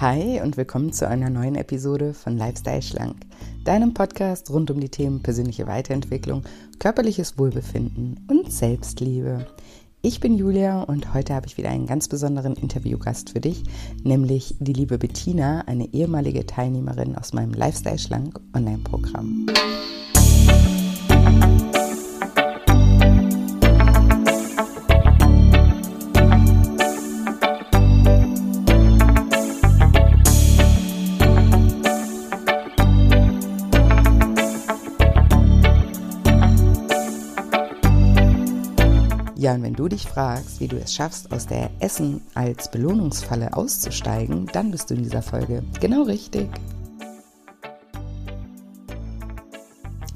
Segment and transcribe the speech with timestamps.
[0.00, 3.16] Hi und willkommen zu einer neuen Episode von Lifestyle Schlank,
[3.64, 6.42] deinem Podcast rund um die Themen persönliche Weiterentwicklung,
[6.78, 9.46] körperliches Wohlbefinden und Selbstliebe.
[10.00, 13.62] Ich bin Julia und heute habe ich wieder einen ganz besonderen Interviewgast für dich,
[14.02, 19.48] nämlich die liebe Bettina, eine ehemalige Teilnehmerin aus meinem Lifestyle Schlank Online-Programm.
[39.50, 43.56] Ja, und wenn du dich fragst, wie du es schaffst, aus der Essen als Belohnungsfalle
[43.56, 46.48] auszusteigen, dann bist du in dieser Folge genau richtig.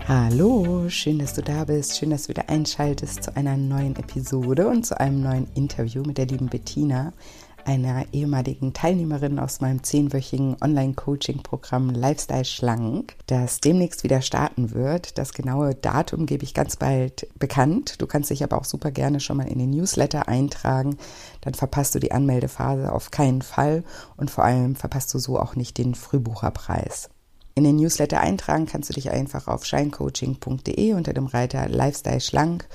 [0.07, 1.98] Hallo, schön, dass du da bist.
[1.98, 6.16] Schön, dass du wieder einschaltest zu einer neuen Episode und zu einem neuen Interview mit
[6.16, 7.12] der lieben Bettina
[7.66, 15.18] einer ehemaligen Teilnehmerin aus meinem zehnwöchigen Online-Coaching-Programm Lifestyle Schlank, das demnächst wieder starten wird.
[15.18, 18.01] Das genaue Datum gebe ich ganz bald bekannt.
[18.01, 20.96] Du kannst dich aber auch super gerne schon mal in den Newsletter eintragen.
[21.40, 23.84] Dann verpasst du die Anmeldephase auf keinen Fall
[24.16, 27.10] und vor allem verpasst du so auch nicht den Frühbucherpreis.
[27.56, 32.66] In den Newsletter eintragen kannst du dich einfach auf shinecoaching.de unter dem Reiter Lifestyle Schlank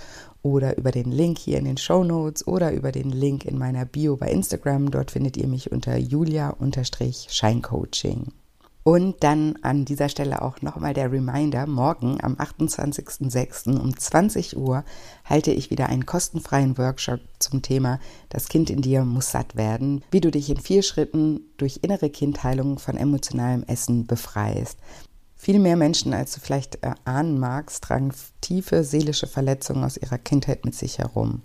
[0.41, 3.85] oder über den Link hier in den Show Notes oder über den Link in meiner
[3.85, 4.91] Bio bei Instagram.
[4.91, 8.33] Dort findet ihr mich unter julia-scheincoaching.
[8.83, 13.77] Und dann an dieser Stelle auch nochmal der Reminder, morgen am 28.06.
[13.77, 14.83] um 20 Uhr
[15.25, 20.01] halte ich wieder einen kostenfreien Workshop zum Thema Das Kind in dir muss satt werden,
[20.11, 24.77] wie du dich in vier Schritten durch innere Kindheilung von emotionalem Essen befreist.
[25.41, 30.65] Viel mehr Menschen, als du vielleicht erahnen magst, tragen tiefe seelische Verletzungen aus ihrer Kindheit
[30.65, 31.43] mit sich herum.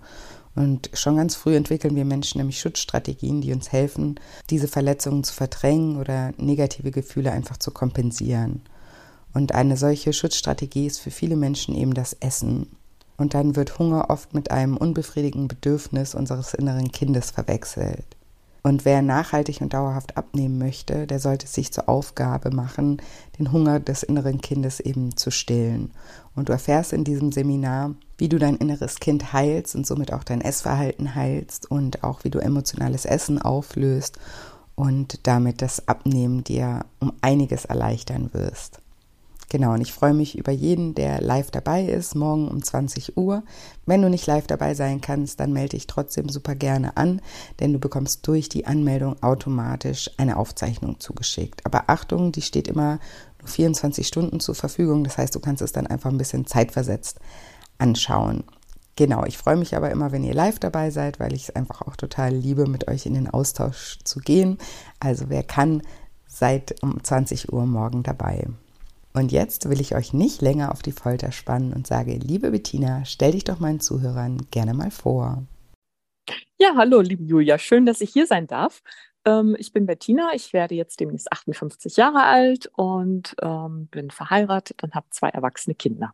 [0.53, 5.33] Und schon ganz früh entwickeln wir Menschen nämlich Schutzstrategien, die uns helfen, diese Verletzungen zu
[5.33, 8.63] verdrängen oder negative Gefühle einfach zu kompensieren.
[9.33, 12.67] Und eine solche Schutzstrategie ist für viele Menschen eben das Essen.
[13.15, 18.05] Und dann wird Hunger oft mit einem unbefriedigenden Bedürfnis unseres inneren Kindes verwechselt.
[18.65, 22.99] Und wer nachhaltig und dauerhaft abnehmen möchte, der sollte es sich zur Aufgabe machen,
[23.37, 25.91] den Hunger des inneren Kindes eben zu stillen.
[26.35, 30.23] Und du erfährst in diesem Seminar, wie du dein inneres Kind heilst und somit auch
[30.23, 34.17] dein Essverhalten heilst und auch wie du emotionales Essen auflöst
[34.73, 38.79] und damit das Abnehmen dir um einiges erleichtern wirst.
[39.49, 43.43] Genau, und ich freue mich über jeden, der live dabei ist, morgen um 20 Uhr.
[43.85, 47.21] Wenn du nicht live dabei sein kannst, dann melde dich trotzdem super gerne an,
[47.59, 51.65] denn du bekommst durch die Anmeldung automatisch eine Aufzeichnung zugeschickt.
[51.65, 52.99] Aber Achtung, die steht immer
[53.39, 57.19] nur 24 Stunden zur Verfügung, das heißt, du kannst es dann einfach ein bisschen zeitversetzt
[57.77, 58.43] anschauen.
[58.95, 61.81] Genau, ich freue mich aber immer, wenn ihr live dabei seid, weil ich es einfach
[61.81, 64.57] auch total liebe, mit euch in den Austausch zu gehen.
[65.01, 65.81] Also wer kann,
[66.27, 68.47] seid um 20 Uhr morgen dabei.
[69.15, 73.05] Und jetzt will ich euch nicht länger auf die Folter spannen und sage, liebe Bettina,
[73.05, 75.45] stell dich doch meinen Zuhörern gerne mal vor.
[76.57, 78.83] Ja, hallo, liebe Julia, schön, dass ich hier sein darf.
[79.23, 84.83] Ähm, ich bin Bettina, ich werde jetzt demnächst 58 Jahre alt und ähm, bin verheiratet
[84.83, 86.13] und habe zwei erwachsene Kinder.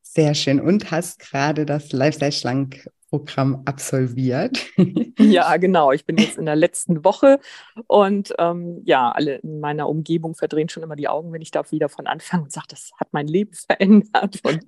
[0.00, 0.60] Sehr schön.
[0.60, 4.58] Und hast gerade das Lifestyle Schlank Programm absolviert.
[5.18, 5.92] ja, genau.
[5.92, 7.40] Ich bin jetzt in der letzten Woche
[7.86, 11.62] und ähm, ja, alle in meiner Umgebung verdrehen schon immer die Augen, wenn ich da
[11.70, 14.40] wieder von anfange und sage, das hat mein Leben verändert.
[14.42, 14.66] Und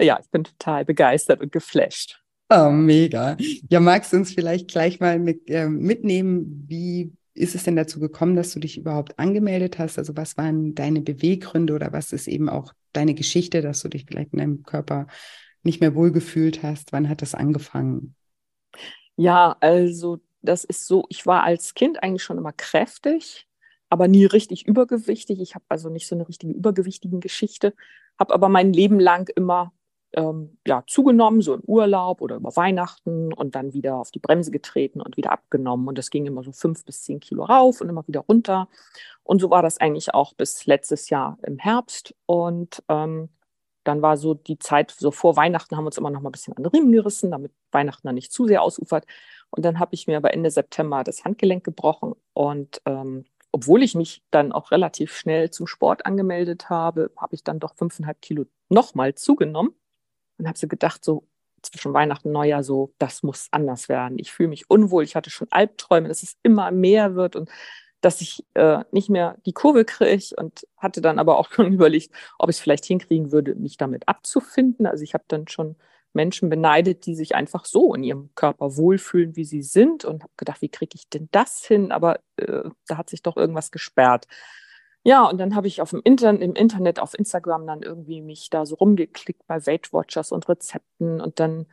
[0.00, 2.22] ja, ich bin total begeistert und geflasht.
[2.52, 3.36] Oh, mega.
[3.68, 8.00] Ja, magst du uns vielleicht gleich mal mit, äh, mitnehmen, wie ist es denn dazu
[8.00, 9.98] gekommen, dass du dich überhaupt angemeldet hast?
[9.98, 14.04] Also was waren deine Beweggründe oder was ist eben auch deine Geschichte, dass du dich
[14.04, 15.06] vielleicht in deinem Körper
[15.62, 16.92] nicht mehr wohlgefühlt hast?
[16.92, 18.14] Wann hat das angefangen?
[19.16, 23.46] Ja, also das ist so, ich war als Kind eigentlich schon immer kräftig,
[23.88, 25.40] aber nie richtig übergewichtig.
[25.40, 27.74] Ich habe also nicht so eine richtige übergewichtige Geschichte,
[28.18, 29.72] habe aber mein Leben lang immer
[30.12, 34.50] ähm, ja, zugenommen, so im Urlaub oder über Weihnachten und dann wieder auf die Bremse
[34.50, 35.86] getreten und wieder abgenommen.
[35.88, 38.68] Und das ging immer so fünf bis zehn Kilo rauf und immer wieder runter.
[39.22, 42.14] Und so war das eigentlich auch bis letztes Jahr im Herbst.
[42.26, 43.28] Und ähm,
[43.90, 46.32] dann war so die Zeit, so vor Weihnachten haben wir uns immer noch mal ein
[46.32, 49.04] bisschen an den Riemen gerissen, damit Weihnachten dann nicht zu sehr ausufert.
[49.50, 52.14] Und dann habe ich mir aber Ende September das Handgelenk gebrochen.
[52.32, 57.42] Und ähm, obwohl ich mich dann auch relativ schnell zum Sport angemeldet habe, habe ich
[57.42, 59.74] dann doch fünfeinhalb Kilo nochmal zugenommen
[60.38, 61.26] und habe so gedacht, so
[61.62, 64.18] zwischen Weihnachten und Neujahr, so, das muss anders werden.
[64.20, 65.02] Ich fühle mich unwohl.
[65.02, 67.50] Ich hatte schon Albträume, dass es immer mehr wird und
[68.00, 72.14] dass ich äh, nicht mehr die Kurve kriege und hatte dann aber auch schon überlegt,
[72.38, 74.86] ob ich es vielleicht hinkriegen würde, mich damit abzufinden.
[74.86, 75.76] Also ich habe dann schon
[76.12, 80.32] Menschen beneidet, die sich einfach so in ihrem Körper wohlfühlen, wie sie sind und habe
[80.36, 81.92] gedacht, wie kriege ich denn das hin?
[81.92, 84.26] Aber äh, da hat sich doch irgendwas gesperrt.
[85.02, 88.50] Ja, und dann habe ich auf dem Internet, im Internet, auf Instagram dann irgendwie mich
[88.50, 91.66] da so rumgeklickt bei Weight Watchers und Rezepten und dann,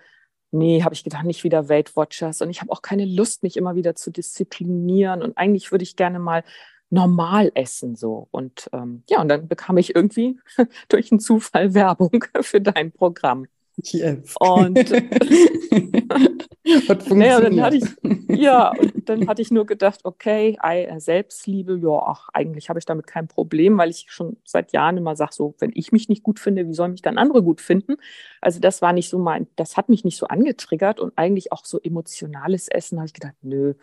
[0.51, 3.57] nee, habe ich gedacht, nicht wieder Weight Watchers und ich habe auch keine Lust, mich
[3.57, 6.43] immer wieder zu disziplinieren und eigentlich würde ich gerne mal
[6.89, 8.27] normal essen so.
[8.31, 10.39] Und ähm, ja, und dann bekam ich irgendwie
[10.89, 13.47] durch einen Zufall Werbung für dein Programm.
[13.83, 14.35] Yes.
[14.39, 14.75] Und,
[17.09, 17.83] naja, dann hatte ich,
[18.29, 22.85] ja, und dann hatte ich nur gedacht, okay, äh, Selbstliebe, ja, ach, eigentlich habe ich
[22.85, 26.23] damit kein Problem, weil ich schon seit Jahren immer sage, so, wenn ich mich nicht
[26.23, 27.97] gut finde, wie sollen mich dann andere gut finden?
[28.41, 31.65] Also das war nicht so mein, das hat mich nicht so angetriggert und eigentlich auch
[31.65, 33.75] so emotionales Essen, habe ich gedacht, nö,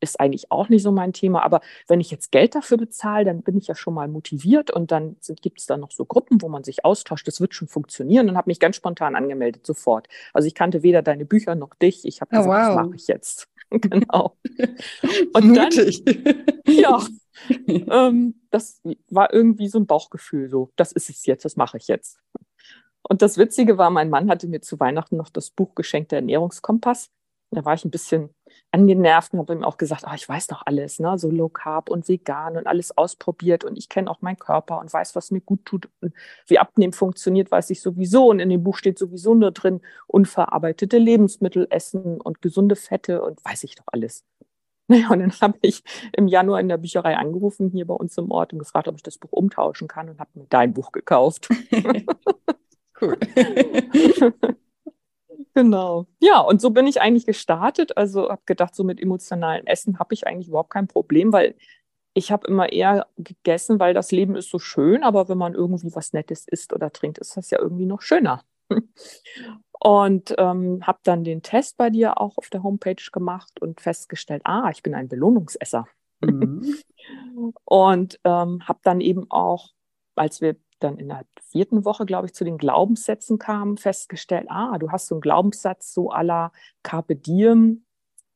[0.00, 1.42] ist eigentlich auch nicht so mein Thema.
[1.42, 4.92] Aber wenn ich jetzt Geld dafür bezahle, dann bin ich ja schon mal motiviert und
[4.92, 7.26] dann gibt es da noch so Gruppen, wo man sich austauscht.
[7.26, 10.08] Das wird schon funktionieren und habe mich ganz spontan angemeldet, sofort.
[10.32, 12.04] Also ich kannte weder deine Bücher noch dich.
[12.04, 12.76] Ich habe oh, gesagt, oh, wow.
[12.76, 13.48] das mache ich jetzt.
[13.70, 14.36] genau.
[15.32, 16.04] Und Mutig.
[16.04, 17.04] dann, ja,
[17.68, 21.88] ähm, das war irgendwie so ein Bauchgefühl, so, das ist es jetzt, das mache ich
[21.88, 22.20] jetzt.
[23.02, 26.20] Und das Witzige war, mein Mann hatte mir zu Weihnachten noch das Buch geschenkt, der
[26.20, 27.10] Ernährungskompass.
[27.54, 28.30] Da war ich ein bisschen
[28.72, 31.16] angenervt und habe ihm auch gesagt, oh, ich weiß doch alles, ne?
[31.18, 34.92] so Low Carb und vegan und alles ausprobiert und ich kenne auch meinen Körper und
[34.92, 36.12] weiß, was mir gut tut und
[36.46, 40.98] wie Abnehmen funktioniert, weiß ich sowieso und in dem Buch steht sowieso nur drin, unverarbeitete
[40.98, 44.24] Lebensmittel essen und gesunde Fette und weiß ich doch alles.
[44.86, 48.30] Naja, und dann habe ich im Januar in der Bücherei angerufen, hier bei uns im
[48.30, 51.48] Ort, und gefragt, ob ich das Buch umtauschen kann und habe mir dein Buch gekauft.
[53.00, 53.16] cool.
[55.54, 56.06] Genau.
[56.20, 57.96] Ja, und so bin ich eigentlich gestartet.
[57.96, 61.54] Also habe gedacht, so mit emotionalen Essen habe ich eigentlich überhaupt kein Problem, weil
[62.12, 65.94] ich habe immer eher gegessen, weil das Leben ist so schön, aber wenn man irgendwie
[65.94, 68.42] was Nettes isst oder trinkt, ist das ja irgendwie noch schöner.
[69.80, 74.40] Und ähm, habe dann den Test bei dir auch auf der Homepage gemacht und festgestellt,
[74.44, 75.86] ah, ich bin ein Belohnungsesser.
[76.22, 76.74] Mhm.
[77.66, 79.72] und ähm, habe dann eben auch,
[80.14, 84.76] als wir dann in der vierten Woche, glaube ich, zu den Glaubenssätzen kam, festgestellt, ah,
[84.76, 86.50] du hast so einen Glaubenssatz so aller
[86.82, 87.84] Carpe Diem,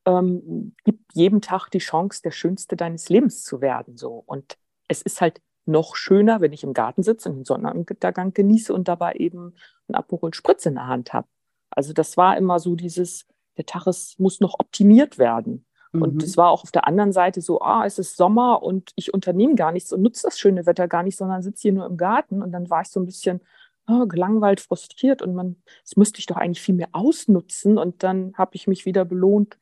[0.05, 3.97] ähm, gibt jedem Tag die Chance, der Schönste deines Lebens zu werden.
[3.97, 4.23] So.
[4.25, 4.57] Und
[4.87, 8.87] es ist halt noch schöner, wenn ich im Garten sitze und den Sonnenuntergang genieße und
[8.87, 9.53] dabei eben
[9.89, 11.27] einen Aperol Spritz in der Hand habe.
[11.71, 13.27] Also das war immer so dieses,
[13.57, 15.65] der Tag ist, muss noch optimiert werden.
[15.91, 16.21] Und mhm.
[16.21, 19.55] es war auch auf der anderen Seite so, ah, es ist Sommer und ich unternehme
[19.55, 22.43] gar nichts und nutze das schöne Wetter gar nicht, sondern sitze hier nur im Garten.
[22.43, 23.41] Und dann war ich so ein bisschen
[23.87, 27.77] oh, gelangweilt, frustriert und man, das müsste ich doch eigentlich viel mehr ausnutzen.
[27.77, 29.57] Und dann habe ich mich wieder belohnt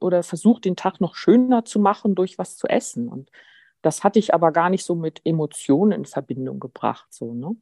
[0.00, 3.08] oder versucht, den Tag noch schöner zu machen durch was zu essen.
[3.08, 3.30] Und
[3.82, 7.06] das hatte ich aber gar nicht so mit Emotionen in Verbindung gebracht.
[7.10, 7.54] So, ne?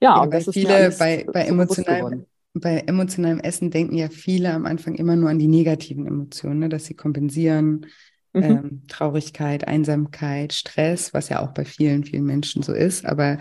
[0.00, 4.52] Ja, ja und das ist viele bei, bei emotionalen bei emotionalem Essen denken ja viele
[4.52, 6.68] am Anfang immer nur an die negativen Emotionen, ne?
[6.68, 7.86] dass sie kompensieren.
[8.32, 8.42] Mhm.
[8.42, 13.04] Ähm, Traurigkeit, Einsamkeit, Stress, was ja auch bei vielen, vielen Menschen so ist.
[13.04, 13.38] Aber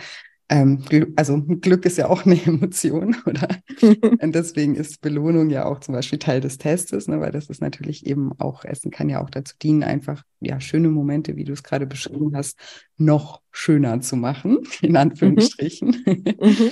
[0.49, 0.83] ähm,
[1.15, 3.47] also Glück ist ja auch eine Emotion, oder?
[4.21, 7.19] Und deswegen ist Belohnung ja auch zum Beispiel Teil des Testes, ne?
[7.19, 10.89] weil das ist natürlich eben auch, Essen kann ja auch dazu dienen, einfach ja schöne
[10.89, 12.59] Momente, wie du es gerade beschrieben hast,
[12.97, 16.03] noch schöner zu machen, in Anführungsstrichen.
[16.05, 16.35] Mhm.
[16.39, 16.71] Mhm.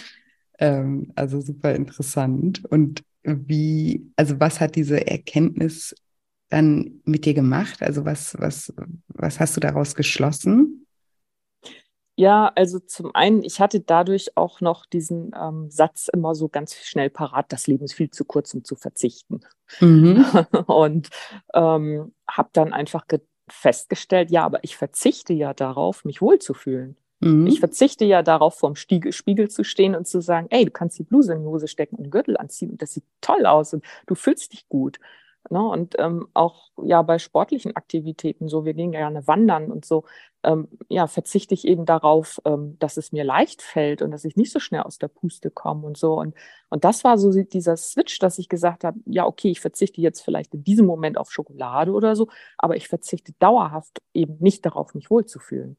[0.57, 2.63] Ähm, also super interessant.
[2.65, 5.95] Und wie, also was hat diese Erkenntnis
[6.49, 7.81] dann mit dir gemacht?
[7.81, 8.73] Also was, was,
[9.07, 10.85] was hast du daraus geschlossen?
[12.19, 16.75] Ja, also zum einen, ich hatte dadurch auch noch diesen ähm, Satz immer so ganz
[16.75, 19.41] schnell parat, das Leben ist viel zu kurz, um zu verzichten.
[19.79, 20.25] Mhm.
[20.65, 21.09] Und
[21.53, 23.05] ähm, habe dann einfach
[23.47, 26.97] festgestellt, ja, aber ich verzichte ja darauf, mich wohlzufühlen.
[27.19, 27.47] Mhm.
[27.47, 30.99] Ich verzichte ja darauf, vorm Spiegel, Spiegel zu stehen und zu sagen, ey, du kannst
[30.99, 33.73] die Bluse in die Hose stecken und den Gürtel anziehen und das sieht toll aus
[33.73, 34.99] und du fühlst dich gut.
[35.49, 35.61] Ne?
[35.61, 40.03] Und ähm, auch ja bei sportlichen Aktivitäten, so wir gehen gerne wandern und so,
[40.43, 44.35] ähm, ja, verzichte ich eben darauf, ähm, dass es mir leicht fällt und dass ich
[44.35, 46.13] nicht so schnell aus der Puste komme und so.
[46.19, 46.35] Und,
[46.69, 50.21] und das war so dieser Switch, dass ich gesagt habe, ja, okay, ich verzichte jetzt
[50.21, 54.93] vielleicht in diesem Moment auf Schokolade oder so, aber ich verzichte dauerhaft eben nicht darauf,
[54.93, 55.77] mich wohlzufühlen.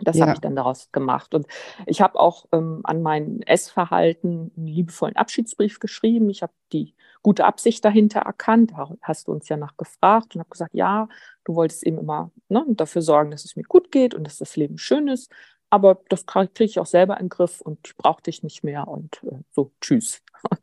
[0.00, 0.22] Das ja.
[0.22, 1.34] habe ich dann daraus gemacht.
[1.34, 1.46] Und
[1.86, 6.30] ich habe auch ähm, an mein Essverhalten einen liebevollen Abschiedsbrief geschrieben.
[6.30, 8.72] Ich habe die gute Absicht dahinter erkannt.
[8.72, 11.08] Da hast du uns ja nachgefragt und habe gesagt, ja,
[11.44, 14.56] du wolltest eben immer ne, dafür sorgen, dass es mir gut geht und dass das
[14.56, 15.32] Leben schön ist.
[15.70, 18.88] Aber das kriege ich auch selber in den Griff und ich brauche dich nicht mehr
[18.88, 20.22] und äh, so, tschüss.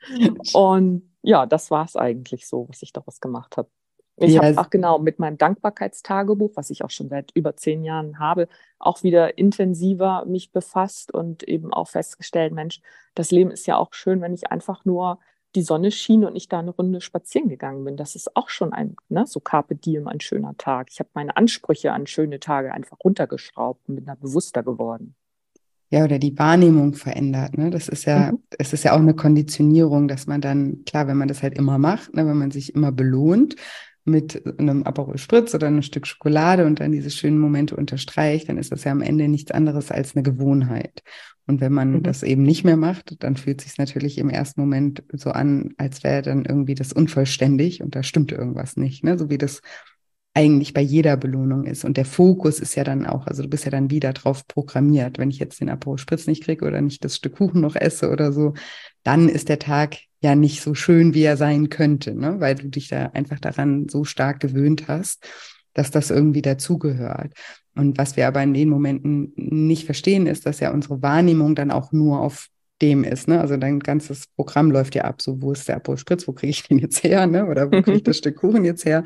[0.52, 3.68] und ja, das war es eigentlich so, was ich daraus gemacht habe.
[4.20, 4.42] Ich ja.
[4.42, 8.48] habe auch genau mit meinem Dankbarkeitstagebuch, was ich auch schon seit über zehn Jahren habe,
[8.78, 12.80] auch wieder intensiver mich befasst und eben auch festgestellt, Mensch,
[13.14, 15.18] das Leben ist ja auch schön, wenn ich einfach nur
[15.54, 17.96] die Sonne schien und ich da eine Runde spazieren gegangen bin.
[17.96, 20.88] Das ist auch schon ein, ne, so Carpe Diem, ein schöner Tag.
[20.90, 25.14] Ich habe meine Ansprüche an schöne Tage einfach runtergeschraubt und bin da bewusster geworden.
[25.90, 27.56] Ja, oder die Wahrnehmung verändert.
[27.56, 27.70] Ne?
[27.70, 28.42] Das ist ja, mhm.
[28.58, 31.78] es ist ja auch eine Konditionierung, dass man dann, klar, wenn man das halt immer
[31.78, 33.56] macht, ne, wenn man sich immer belohnt,
[34.08, 38.58] mit einem Aperol Spritz oder einem Stück Schokolade und dann diese schönen Momente unterstreicht, dann
[38.58, 41.02] ist das ja am Ende nichts anderes als eine Gewohnheit.
[41.46, 42.02] Und wenn man mhm.
[42.02, 46.04] das eben nicht mehr macht, dann fühlt sich natürlich im ersten Moment so an, als
[46.04, 49.18] wäre dann irgendwie das unvollständig und da stimmt irgendwas nicht, ne?
[49.18, 49.62] So wie das
[50.38, 51.84] eigentlich bei jeder Belohnung ist.
[51.84, 55.18] Und der Fokus ist ja dann auch, also du bist ja dann wieder drauf programmiert.
[55.18, 58.08] Wenn ich jetzt den Aperol Spritz nicht kriege oder nicht das Stück Kuchen noch esse
[58.08, 58.54] oder so,
[59.02, 62.38] dann ist der Tag ja nicht so schön, wie er sein könnte, ne?
[62.38, 65.26] weil du dich da einfach daran so stark gewöhnt hast,
[65.74, 67.32] dass das irgendwie dazugehört.
[67.74, 71.72] Und was wir aber in den Momenten nicht verstehen, ist, dass ja unsere Wahrnehmung dann
[71.72, 72.46] auch nur auf
[72.80, 73.26] dem ist.
[73.26, 73.40] Ne?
[73.40, 76.50] Also dein ganzes Programm läuft ja ab, so wo ist der Aperol Spritz, wo kriege
[76.50, 77.46] ich den jetzt her, ne?
[77.46, 79.02] oder wo kriege ich das Stück Kuchen jetzt her?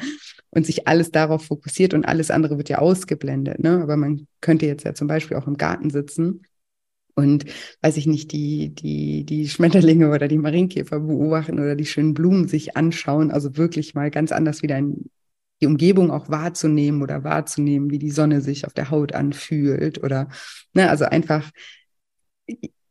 [0.55, 3.59] Und sich alles darauf fokussiert und alles andere wird ja ausgeblendet.
[3.59, 3.81] Ne?
[3.83, 6.43] Aber man könnte jetzt ja zum Beispiel auch im Garten sitzen
[7.15, 7.45] und
[7.83, 12.49] weiß ich nicht, die, die, die Schmetterlinge oder die Marienkäfer beobachten oder die schönen Blumen
[12.49, 15.11] sich anschauen, also wirklich mal ganz anders wieder in
[15.61, 20.29] die Umgebung auch wahrzunehmen oder wahrzunehmen, wie die Sonne sich auf der Haut anfühlt oder,
[20.73, 21.51] ne, also einfach,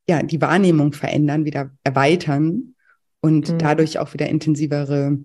[0.07, 2.75] ja, die Wahrnehmung verändern, wieder erweitern
[3.21, 3.57] und mhm.
[3.57, 5.19] dadurch auch wieder intensivere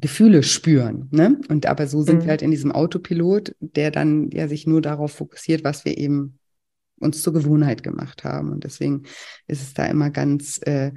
[0.00, 1.08] Gefühle spüren.
[1.10, 1.40] Ne?
[1.48, 2.20] Und aber so sind mhm.
[2.22, 6.38] wir halt in diesem Autopilot, der dann ja sich nur darauf fokussiert, was wir eben
[6.98, 8.52] uns zur Gewohnheit gemacht haben.
[8.52, 9.04] Und deswegen
[9.46, 10.92] ist es da immer ganz äh,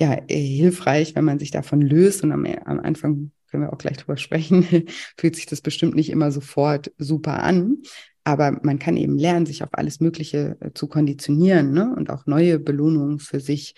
[0.00, 2.24] ja, hilfreich, wenn man sich davon löst.
[2.24, 4.64] Und am, am Anfang können wir auch gleich drüber sprechen,
[5.18, 7.78] fühlt sich das bestimmt nicht immer sofort super an.
[8.24, 11.94] Aber man kann eben lernen, sich auf alles Mögliche äh, zu konditionieren ne?
[11.96, 13.74] und auch neue Belohnungen für sich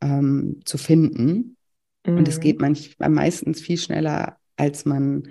[0.00, 1.56] ähm, zu finden.
[2.08, 2.18] Mhm.
[2.18, 2.42] Und es mhm.
[2.42, 5.28] geht manchmal meistens viel schneller, als man,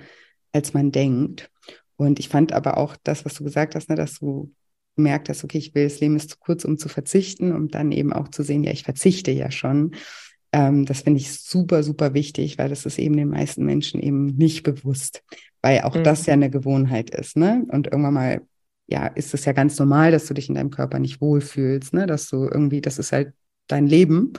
[0.52, 1.50] als man denkt.
[1.98, 4.54] Und ich fand aber auch das, was du gesagt hast, ne, dass du
[4.96, 7.92] gemerkt hast, okay, ich will, das Leben ist zu kurz, um zu verzichten, um dann
[7.92, 9.92] eben auch zu sehen, ja, ich verzichte ja schon.
[10.52, 14.28] Ähm, das finde ich super, super wichtig, weil das ist eben den meisten Menschen eben
[14.28, 15.24] nicht bewusst,
[15.62, 16.04] weil auch mhm.
[16.04, 17.66] das ja eine Gewohnheit ist, ne?
[17.70, 18.42] Und irgendwann mal,
[18.88, 22.08] ja, ist es ja ganz normal, dass du dich in deinem Körper nicht wohlfühlst, ne?
[22.08, 23.34] Dass du irgendwie, das ist halt
[23.68, 24.34] dein Leben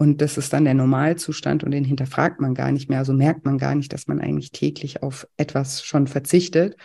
[0.00, 3.00] und das ist dann der Normalzustand und den hinterfragt man gar nicht mehr.
[3.00, 6.76] Also merkt man gar nicht, dass man eigentlich täglich auf etwas schon verzichtet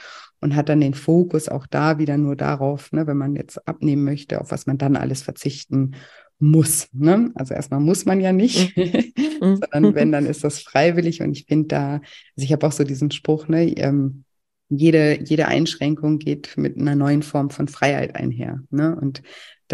[0.41, 4.03] und hat dann den Fokus auch da wieder nur darauf, ne, wenn man jetzt abnehmen
[4.03, 5.93] möchte, auf was man dann alles verzichten
[6.39, 6.87] muss.
[6.91, 7.31] Ne?
[7.35, 9.59] Also erstmal muss man ja nicht, mhm.
[9.61, 11.21] sondern wenn, dann ist das freiwillig.
[11.21, 12.03] Und ich finde da, also
[12.37, 14.23] ich habe auch so diesen Spruch, ne, ähm,
[14.69, 18.63] jede, jede Einschränkung geht mit einer neuen Form von Freiheit einher.
[18.71, 18.97] Ne?
[18.99, 19.21] Und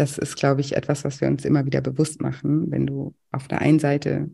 [0.00, 2.70] das ist, glaube ich, etwas, was wir uns immer wieder bewusst machen.
[2.70, 4.30] Wenn du auf der einen Seite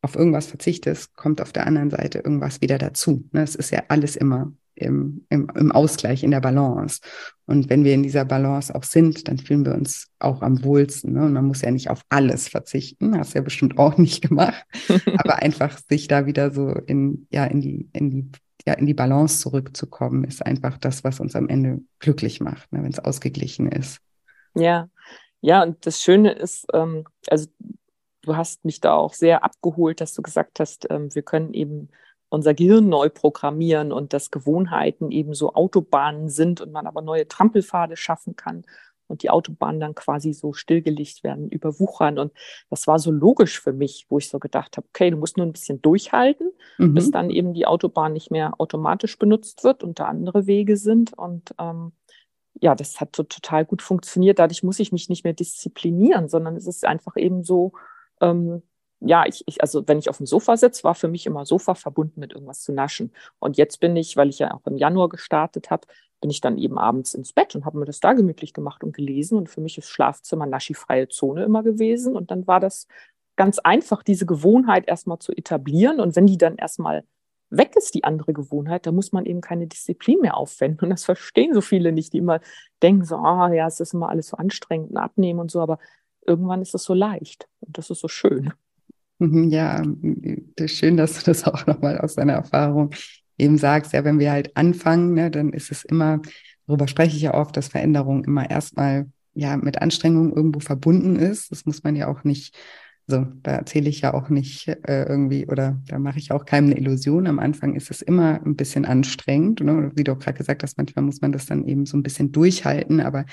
[0.00, 3.28] auf irgendwas verzichtest, kommt auf der anderen Seite irgendwas wieder dazu.
[3.32, 3.42] Ne?
[3.42, 7.00] Es ist ja alles immer im, im, im Ausgleich, in der Balance.
[7.44, 11.12] Und wenn wir in dieser Balance auch sind, dann fühlen wir uns auch am wohlsten.
[11.12, 11.26] Ne?
[11.26, 14.64] Und man muss ja nicht auf alles verzichten, hast du ja bestimmt auch nicht gemacht,
[15.18, 18.30] aber einfach sich da wieder so in, ja, in die, in die,
[18.66, 22.82] ja, in die Balance zurückzukommen, ist einfach das, was uns am Ende glücklich macht, ne?
[22.82, 24.00] wenn es ausgeglichen ist.
[24.54, 24.88] Ja,
[25.40, 27.48] ja, und das Schöne ist, ähm, also
[28.22, 31.88] du hast mich da auch sehr abgeholt, dass du gesagt hast, ähm, wir können eben
[32.28, 37.28] unser Gehirn neu programmieren und dass Gewohnheiten eben so Autobahnen sind und man aber neue
[37.28, 38.64] Trampelpfade schaffen kann
[39.06, 42.18] und die Autobahnen dann quasi so stillgelegt werden, überwuchern.
[42.18, 42.32] Und
[42.70, 45.44] das war so logisch für mich, wo ich so gedacht habe, okay, du musst nur
[45.44, 46.94] ein bisschen durchhalten, mhm.
[46.94, 51.12] bis dann eben die Autobahn nicht mehr automatisch benutzt wird und da andere Wege sind.
[51.12, 51.92] Und ähm,
[52.60, 54.38] ja, das hat so total gut funktioniert.
[54.38, 57.72] Dadurch muss ich mich nicht mehr disziplinieren, sondern es ist einfach eben so,
[58.20, 58.62] ähm,
[59.00, 61.74] ja, ich, ich, also wenn ich auf dem Sofa sitze, war für mich immer Sofa
[61.74, 63.12] verbunden mit irgendwas zu naschen.
[63.40, 65.86] Und jetzt bin ich, weil ich ja auch im Januar gestartet habe,
[66.20, 68.94] bin ich dann eben abends ins Bett und habe mir das da gemütlich gemacht und
[68.94, 69.36] gelesen.
[69.38, 72.14] Und für mich ist Schlafzimmer naschifreie Zone immer gewesen.
[72.16, 72.86] Und dann war das
[73.34, 75.98] ganz einfach, diese Gewohnheit erstmal zu etablieren.
[76.00, 77.04] Und wenn die dann erstmal
[77.52, 80.84] weg ist, die andere Gewohnheit, dann muss man eben keine Disziplin mehr aufwenden.
[80.84, 82.40] Und das verstehen so viele nicht, die immer
[82.82, 85.78] denken so, ah ja, es ist immer alles so anstrengend und abnehmen und so, aber
[86.26, 88.52] irgendwann ist es so leicht und das ist so schön.
[89.18, 89.82] Mhm, ja,
[90.66, 92.90] schön, dass du das auch nochmal aus deiner Erfahrung
[93.38, 93.92] eben sagst.
[93.92, 96.20] Ja, wenn wir halt anfangen, ne, dann ist es immer,
[96.66, 101.50] darüber spreche ich ja oft, dass Veränderung immer erstmal ja mit Anstrengung irgendwo verbunden ist.
[101.50, 102.56] Das muss man ja auch nicht
[103.08, 106.76] Also da erzähle ich ja auch nicht äh, irgendwie oder da mache ich auch keine
[106.76, 107.26] Illusion.
[107.26, 109.60] Am Anfang ist es immer ein bisschen anstrengend.
[109.60, 109.90] Ne?
[109.94, 112.32] Wie du auch gerade gesagt hast, manchmal muss man das dann eben so ein bisschen
[112.32, 113.00] durchhalten.
[113.00, 113.24] Aber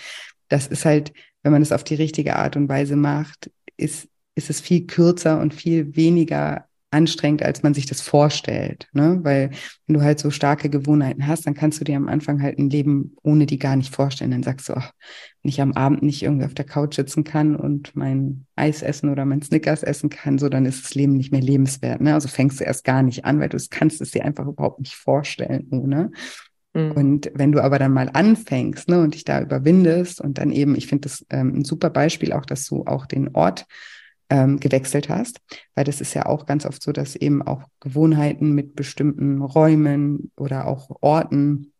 [0.47, 4.49] das ist halt, wenn man es auf die richtige Art und Weise macht, ist, ist
[4.49, 8.87] es viel kürzer und viel weniger anstrengend, als man sich das vorstellt.
[8.93, 9.19] Ne?
[9.21, 9.51] Weil
[9.85, 12.69] wenn du halt so starke Gewohnheiten hast, dann kannst du dir am Anfang halt ein
[12.69, 14.31] Leben ohne die gar nicht vorstellen.
[14.31, 14.91] Dann sagst du, ach,
[15.43, 19.09] wenn ich am Abend nicht irgendwie auf der Couch sitzen kann und mein Eis essen
[19.09, 22.01] oder mein Snickers essen kann, so dann ist das Leben nicht mehr lebenswert.
[22.01, 22.13] Ne?
[22.13, 24.79] Also fängst du erst gar nicht an, weil du es kannst es dir einfach überhaupt
[24.79, 26.11] nicht vorstellen ohne.
[26.73, 26.91] Mhm.
[26.91, 30.75] Und wenn du aber dann mal anfängst ne, und dich da überwindest und dann eben,
[30.75, 33.65] ich finde das ähm, ein super Beispiel auch, dass du auch den Ort
[34.29, 35.41] ähm, gewechselt hast.
[35.75, 40.31] Weil das ist ja auch ganz oft so, dass eben auch Gewohnheiten mit bestimmten Räumen
[40.35, 41.73] oder auch Orten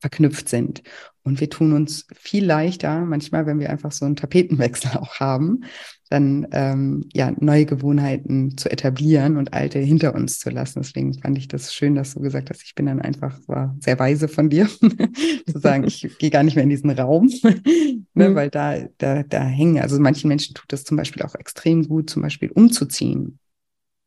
[0.00, 0.82] verknüpft sind.
[1.22, 5.64] Und wir tun uns viel leichter, manchmal, wenn wir einfach so einen Tapetenwechsel auch haben,
[6.10, 10.80] dann ähm, ja neue Gewohnheiten zu etablieren und alte hinter uns zu lassen.
[10.82, 13.98] Deswegen fand ich das schön, dass du gesagt hast, ich bin dann einfach war sehr
[13.98, 14.66] weise von dir,
[15.46, 17.30] zu sagen, ich gehe gar nicht mehr in diesen Raum,
[18.14, 18.34] ne, mhm.
[18.34, 22.10] weil da, da, da hängen, also manchen Menschen tut das zum Beispiel auch extrem gut,
[22.10, 23.38] zum Beispiel umzuziehen.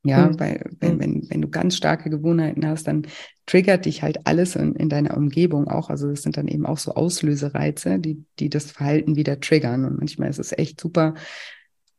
[0.05, 0.39] Ja, mhm.
[0.41, 0.99] weil wenn, mhm.
[0.99, 3.07] wenn, wenn du ganz starke Gewohnheiten hast, dann
[3.45, 5.89] triggert dich halt alles in, in deiner Umgebung auch.
[5.89, 9.85] Also das sind dann eben auch so Auslösereize, die, die das Verhalten wieder triggern.
[9.85, 11.13] Und manchmal ist es echt super,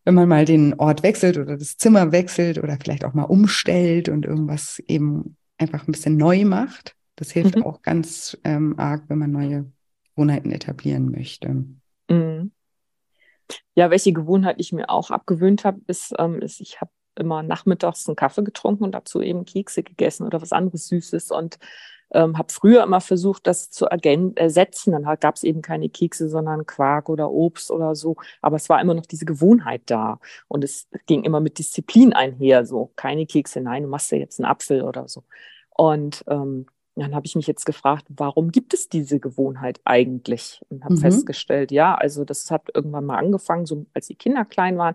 [0.04, 4.08] wenn man mal den Ort wechselt oder das Zimmer wechselt oder vielleicht auch mal umstellt
[4.08, 6.94] und irgendwas eben einfach ein bisschen neu macht.
[7.16, 7.64] Das hilft mhm.
[7.64, 9.70] auch ganz ähm, arg, wenn man neue
[10.14, 11.64] Gewohnheiten etablieren möchte.
[12.08, 12.52] Mhm.
[13.75, 18.08] Ja, welche Gewohnheit ich mir auch abgewöhnt habe, ist, ähm, ist ich habe immer nachmittags
[18.08, 21.58] einen Kaffee getrunken und dazu eben Kekse gegessen oder was anderes Süßes und
[22.14, 24.92] ähm, habe früher immer versucht, das zu ersetzen.
[24.92, 28.16] Dann gab es eben keine Kekse, sondern Quark oder Obst oder so.
[28.40, 30.21] Aber es war immer noch diese Gewohnheit da.
[30.49, 32.64] Und es ging immer mit Disziplin einher.
[32.64, 35.25] So, keine Kekse, nein, du machst ja jetzt einen Apfel oder so.
[35.71, 36.66] Und ähm,
[36.97, 40.62] dann habe ich mich jetzt gefragt, warum gibt es diese Gewohnheit eigentlich?
[40.68, 40.99] Und habe mhm.
[40.99, 44.94] festgestellt, ja, also das hat irgendwann mal angefangen, so als die Kinder klein waren,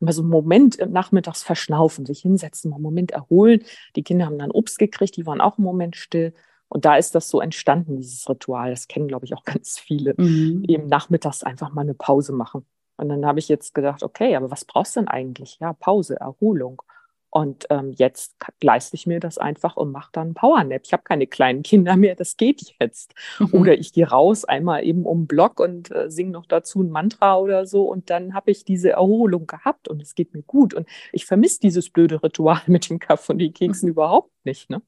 [0.00, 3.64] immer so einen Moment nachmittags verschnaufen, sich hinsetzen, mal einen Moment erholen.
[3.96, 6.32] Die Kinder haben dann Obst gekriegt, die waren auch einen Moment still.
[6.70, 8.70] Und da ist das so entstanden, dieses Ritual.
[8.70, 10.14] Das kennen, glaube ich, auch ganz viele.
[10.16, 10.64] Mhm.
[10.66, 12.64] Eben nachmittags einfach mal eine Pause machen.
[12.96, 15.58] Und dann habe ich jetzt gedacht, okay, aber was brauchst du denn eigentlich?
[15.60, 16.82] Ja, Pause, Erholung.
[17.30, 20.82] Und ähm, jetzt leiste ich mir das einfach und mache dann Powernap.
[20.84, 23.14] Ich habe keine kleinen Kinder mehr, das geht jetzt.
[23.38, 23.48] Mhm.
[23.52, 26.90] Oder ich gehe raus, einmal eben um den Block und äh, singe noch dazu ein
[26.90, 27.84] Mantra oder so.
[27.84, 30.74] Und dann habe ich diese Erholung gehabt und es geht mir gut.
[30.74, 33.92] Und ich vermisse dieses blöde Ritual mit dem Kaffee und den Keksen mhm.
[33.92, 34.68] überhaupt nicht.
[34.68, 34.82] Ne?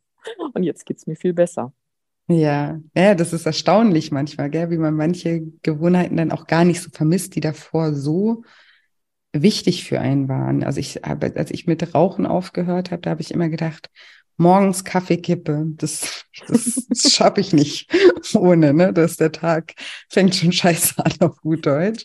[0.55, 1.73] Und jetzt geht es mir viel besser.
[2.29, 6.81] Ja, ja, das ist erstaunlich manchmal, gell, wie man manche Gewohnheiten dann auch gar nicht
[6.81, 8.45] so vermisst, die davor so
[9.33, 10.63] wichtig für einen waren.
[10.63, 13.91] Also ich habe, als ich mit Rauchen aufgehört habe, da habe ich immer gedacht,
[14.37, 17.91] morgens Kaffeekippe, das, das, das schaffe ich nicht
[18.35, 18.93] ohne, ne?
[18.93, 19.75] Dass der Tag
[20.09, 22.05] fängt schon scheiße an auf gut Deutsch.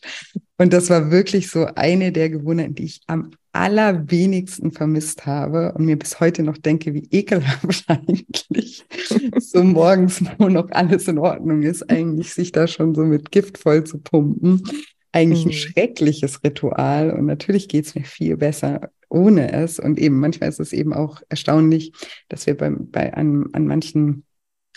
[0.57, 5.85] Und das war wirklich so eine der Gewohnheiten, die ich am allerwenigsten vermisst habe und
[5.85, 8.85] mir bis heute noch denke, wie ekelhaft eigentlich
[9.39, 13.57] so morgens, wo noch alles in Ordnung ist, eigentlich sich da schon so mit Gift
[13.57, 14.63] voll zu pumpen
[15.17, 15.51] eigentlich mhm.
[15.51, 19.79] ein schreckliches Ritual und natürlich geht es mir viel besser ohne es.
[19.79, 21.93] Und eben manchmal ist es eben auch erstaunlich,
[22.29, 24.23] dass wir bei, bei an, an manchen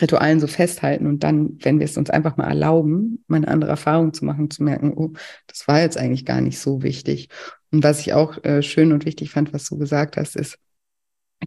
[0.01, 3.71] Ritualen so festhalten und dann, wenn wir es uns einfach mal erlauben, mal eine andere
[3.71, 5.11] Erfahrung zu machen, zu merken, oh,
[5.45, 7.29] das war jetzt eigentlich gar nicht so wichtig.
[7.71, 10.57] Und was ich auch äh, schön und wichtig fand, was du gesagt hast, ist,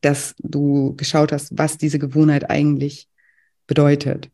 [0.00, 3.08] dass du geschaut hast, was diese Gewohnheit eigentlich
[3.66, 4.30] bedeutet.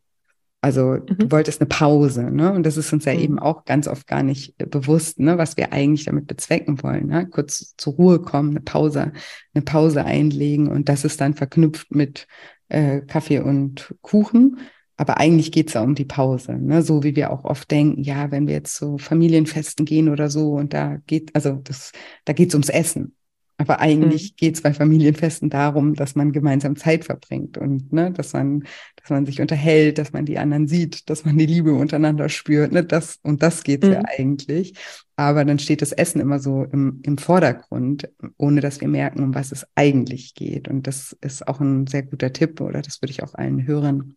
[0.62, 1.18] Also mhm.
[1.18, 2.52] du wolltest eine Pause, ne?
[2.52, 3.20] Und das ist uns ja mhm.
[3.20, 7.06] eben auch ganz oft gar nicht äh, bewusst, ne, was wir eigentlich damit bezwecken wollen.
[7.06, 7.26] Ne?
[7.28, 9.12] Kurz zur Ruhe kommen, eine Pause,
[9.54, 12.26] eine Pause einlegen und das ist dann verknüpft mit
[12.68, 14.58] äh, Kaffee und Kuchen.
[15.00, 16.82] Aber eigentlich geht's ja um die Pause, ne?
[16.82, 20.52] so wie wir auch oft denken, ja, wenn wir jetzt zu Familienfesten gehen oder so
[20.52, 21.92] und da geht, also das,
[22.26, 23.16] da geht's ums Essen.
[23.56, 24.36] Aber eigentlich mhm.
[24.36, 28.64] geht es bei Familienfesten darum, dass man gemeinsam Zeit verbringt und ne, dass man,
[28.96, 32.70] dass man sich unterhält, dass man die anderen sieht, dass man die Liebe untereinander spürt.
[32.70, 33.92] Ne, das, und das geht mhm.
[33.92, 34.74] ja eigentlich.
[35.16, 39.34] Aber dann steht das Essen immer so im, im Vordergrund, ohne dass wir merken, um
[39.34, 40.68] was es eigentlich geht.
[40.68, 44.16] Und das ist auch ein sehr guter Tipp, oder das würde ich auch allen Hörern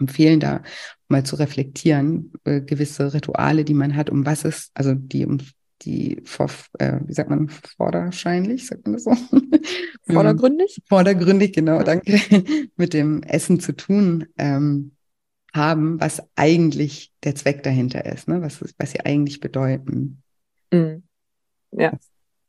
[0.00, 0.62] empfehlen, da
[1.08, 5.38] mal zu reflektieren, äh, gewisse Rituale, die man hat, um was es, also die um
[5.82, 9.16] die vor, äh, wie sagt man, vorderscheinlich, sagt man das so?
[10.12, 10.82] Vordergründig?
[10.86, 12.20] Vordergründig, genau, danke,
[12.76, 14.92] mit dem Essen zu tun ähm,
[15.54, 18.42] haben, was eigentlich der Zweck dahinter ist, ne?
[18.42, 20.22] was, was sie eigentlich bedeuten.
[20.70, 21.02] Mhm.
[21.72, 21.92] Ja.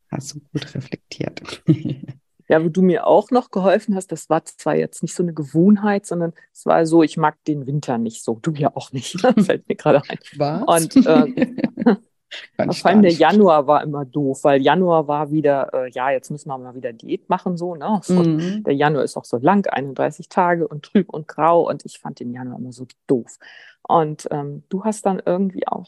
[0.10, 1.64] hast du gut reflektiert.
[2.52, 5.34] Ja, wo du mir auch noch geholfen hast, das war zwar jetzt nicht so eine
[5.34, 8.40] Gewohnheit, sondern es war so, ich mag den Winter nicht so.
[8.42, 10.18] Du ja auch nicht, fällt mir gerade ein.
[10.36, 10.94] Was?
[10.94, 11.06] Und
[12.58, 16.30] äh, vor allem der Januar war immer doof, weil Januar war wieder, äh, ja, jetzt
[16.30, 18.02] müssen wir mal wieder Diät machen, so, ne?
[18.10, 18.66] Mhm.
[18.66, 22.20] Der Januar ist auch so lang, 31 Tage und trüb und grau und ich fand
[22.20, 23.38] den Januar immer so doof.
[23.82, 25.88] Und ähm, du hast dann irgendwie auch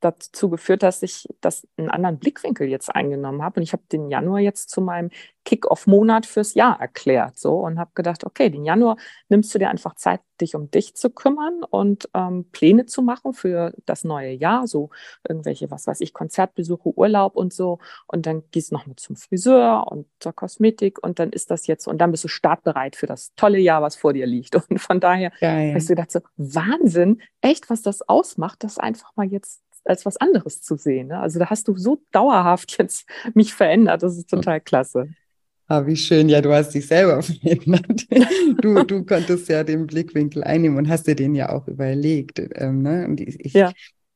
[0.00, 3.60] dazu geführt, dass ich das einen anderen Blickwinkel jetzt eingenommen habe.
[3.60, 5.10] Und ich habe den Januar jetzt zu meinem
[5.46, 8.96] Kick-Off-Monat fürs Jahr erklärt so und habe gedacht, okay, den Januar
[9.28, 13.32] nimmst du dir einfach Zeit, dich um dich zu kümmern und ähm, Pläne zu machen
[13.32, 14.90] für das neue Jahr, so
[15.26, 17.78] irgendwelche, was weiß ich, Konzertbesuche, Urlaub und so.
[18.08, 21.86] Und dann gehst du nochmal zum Friseur und zur Kosmetik und dann ist das jetzt,
[21.86, 24.56] und dann bist du startbereit für das tolle Jahr, was vor dir liegt.
[24.68, 25.74] Und von daher Geil.
[25.74, 30.16] hast du gedacht, so Wahnsinn, echt, was das ausmacht, das einfach mal jetzt als was
[30.16, 31.08] anderes zu sehen.
[31.08, 31.18] Ne?
[31.18, 34.02] Also da hast du so dauerhaft jetzt mich verändert.
[34.02, 35.08] Das ist total klasse.
[35.68, 36.28] Ah, wie schön.
[36.28, 38.06] Ja, du hast dich selber verändert.
[38.62, 42.40] Du, du konntest ja den Blickwinkel einnehmen und hast dir den ja auch überlegt.
[42.54, 43.06] Ähm, ne?
[43.06, 43.72] Und ich, ja.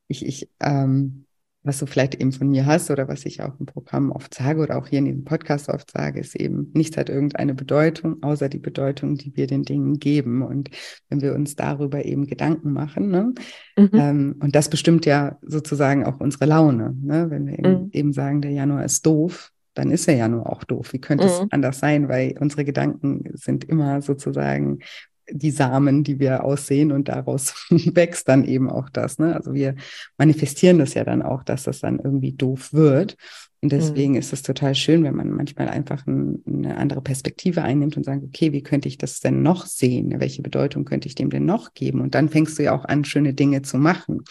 [0.06, 1.26] ich, ich ähm,
[1.62, 4.62] was du vielleicht eben von mir hast oder was ich auch im Programm oft sage
[4.62, 8.48] oder auch hier in diesem Podcast oft sage, ist eben, nichts hat irgendeine Bedeutung, außer
[8.48, 10.42] die Bedeutung, die wir den Dingen geben.
[10.42, 10.70] Und
[11.10, 13.34] wenn wir uns darüber eben Gedanken machen, ne?
[13.76, 13.90] Mhm.
[13.92, 16.96] Ähm, und das bestimmt ja sozusagen auch unsere Laune.
[17.02, 17.30] Ne?
[17.30, 17.90] Wenn wir eben, mhm.
[17.92, 20.92] eben sagen, der Januar ist doof, dann ist er ja nur auch doof.
[20.92, 21.30] Wie könnte mhm.
[21.30, 22.08] es anders sein?
[22.08, 24.80] Weil unsere Gedanken sind immer sozusagen
[25.32, 29.18] die Samen, die wir aussehen und daraus wächst dann eben auch das.
[29.18, 29.34] Ne?
[29.34, 29.74] Also wir
[30.18, 33.16] manifestieren das ja dann auch, dass das dann irgendwie doof wird.
[33.62, 34.18] Und deswegen mhm.
[34.18, 38.24] ist es total schön, wenn man manchmal einfach ein, eine andere Perspektive einnimmt und sagt,
[38.24, 40.18] okay, wie könnte ich das denn noch sehen?
[40.18, 42.00] Welche Bedeutung könnte ich dem denn noch geben?
[42.00, 44.22] Und dann fängst du ja auch an, schöne Dinge zu machen.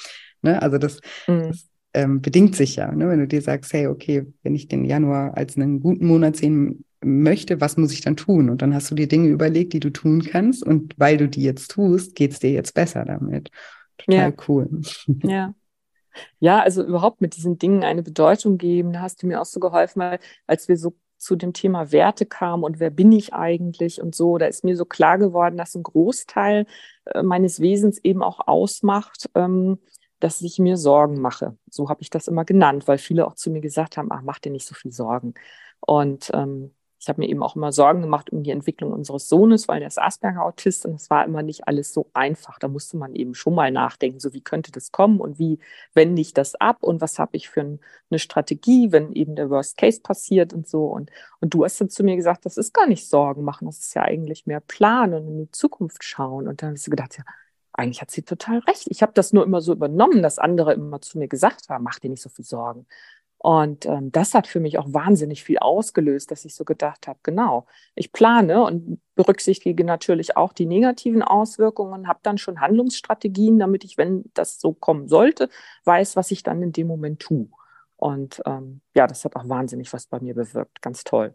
[0.41, 0.59] Ne?
[0.61, 1.49] Also das, mhm.
[1.49, 2.91] das ähm, bedingt sich ja.
[2.91, 3.07] Ne?
[3.07, 6.85] Wenn du dir sagst, hey, okay, wenn ich den Januar als einen guten Monat sehen
[7.01, 8.49] möchte, was muss ich dann tun?
[8.49, 10.63] Und dann hast du dir Dinge überlegt, die du tun kannst.
[10.63, 13.49] Und weil du die jetzt tust, geht es dir jetzt besser damit.
[13.97, 14.43] Total ja.
[14.47, 14.69] cool.
[15.23, 15.53] Ja.
[16.39, 19.59] Ja, also überhaupt mit diesen Dingen eine Bedeutung geben, da hast du mir auch so
[19.59, 24.01] geholfen, weil als wir so zu dem Thema Werte kamen und wer bin ich eigentlich
[24.01, 26.65] und so, da ist mir so klar geworden, dass ein Großteil
[27.05, 29.79] äh, meines Wesens eben auch ausmacht, ähm,
[30.19, 31.57] dass ich mir Sorgen mache.
[31.69, 34.39] So habe ich das immer genannt, weil viele auch zu mir gesagt haben, ach, mach
[34.39, 35.33] dir nicht so viel Sorgen.
[35.81, 36.73] Und ähm,
[37.09, 39.87] ich habe mir eben auch immer Sorgen gemacht um die Entwicklung unseres Sohnes, weil der
[39.87, 42.59] ist Asperger-Autist und es war immer nicht alles so einfach.
[42.59, 45.57] Da musste man eben schon mal nachdenken, so wie könnte das kommen und wie
[45.95, 47.79] wende ich das ab und was habe ich für ein,
[48.11, 50.85] eine Strategie, wenn eben der Worst Case passiert und so.
[50.85, 53.79] Und, und du hast dann zu mir gesagt, das ist gar nicht Sorgen machen, das
[53.79, 56.47] ist ja eigentlich mehr planen und in die Zukunft schauen.
[56.47, 57.23] Und dann hast du gedacht, ja,
[57.73, 58.85] eigentlich hat sie total recht.
[58.89, 61.97] Ich habe das nur immer so übernommen, dass andere immer zu mir gesagt haben, mach
[61.97, 62.85] dir nicht so viel Sorgen.
[63.41, 67.19] Und ähm, das hat für mich auch wahnsinnig viel ausgelöst, dass ich so gedacht habe,
[67.23, 73.85] genau, ich plane und berücksichtige natürlich auch die negativen Auswirkungen, habe dann schon Handlungsstrategien, damit
[73.85, 75.49] ich, wenn das so kommen sollte,
[75.85, 77.47] weiß, was ich dann in dem Moment tue.
[77.95, 80.81] Und ähm, ja, das hat auch wahnsinnig was bei mir bewirkt.
[80.81, 81.33] Ganz toll.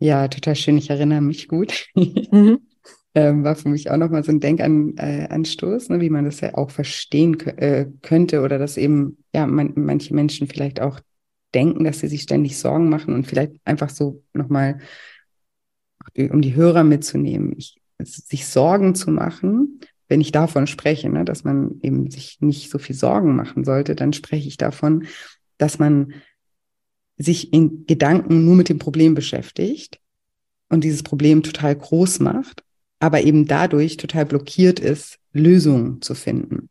[0.00, 0.76] Ja, total schön.
[0.76, 1.88] Ich erinnere mich gut.
[1.94, 2.60] Mhm.
[3.14, 6.54] ähm, war für mich auch nochmal so ein Denkanstoß, äh, ne, wie man das ja
[6.54, 11.00] auch verstehen äh, könnte oder dass eben ja man, manche Menschen vielleicht auch
[11.54, 14.78] denken, dass sie sich ständig Sorgen machen und vielleicht einfach so nochmal,
[16.16, 21.44] um die Hörer mitzunehmen, ich, sich Sorgen zu machen, wenn ich davon spreche, ne, dass
[21.44, 25.06] man eben sich nicht so viel Sorgen machen sollte, dann spreche ich davon,
[25.58, 26.12] dass man
[27.16, 30.00] sich in Gedanken nur mit dem Problem beschäftigt
[30.68, 32.64] und dieses Problem total groß macht,
[32.98, 36.68] aber eben dadurch total blockiert ist, Lösungen zu finden.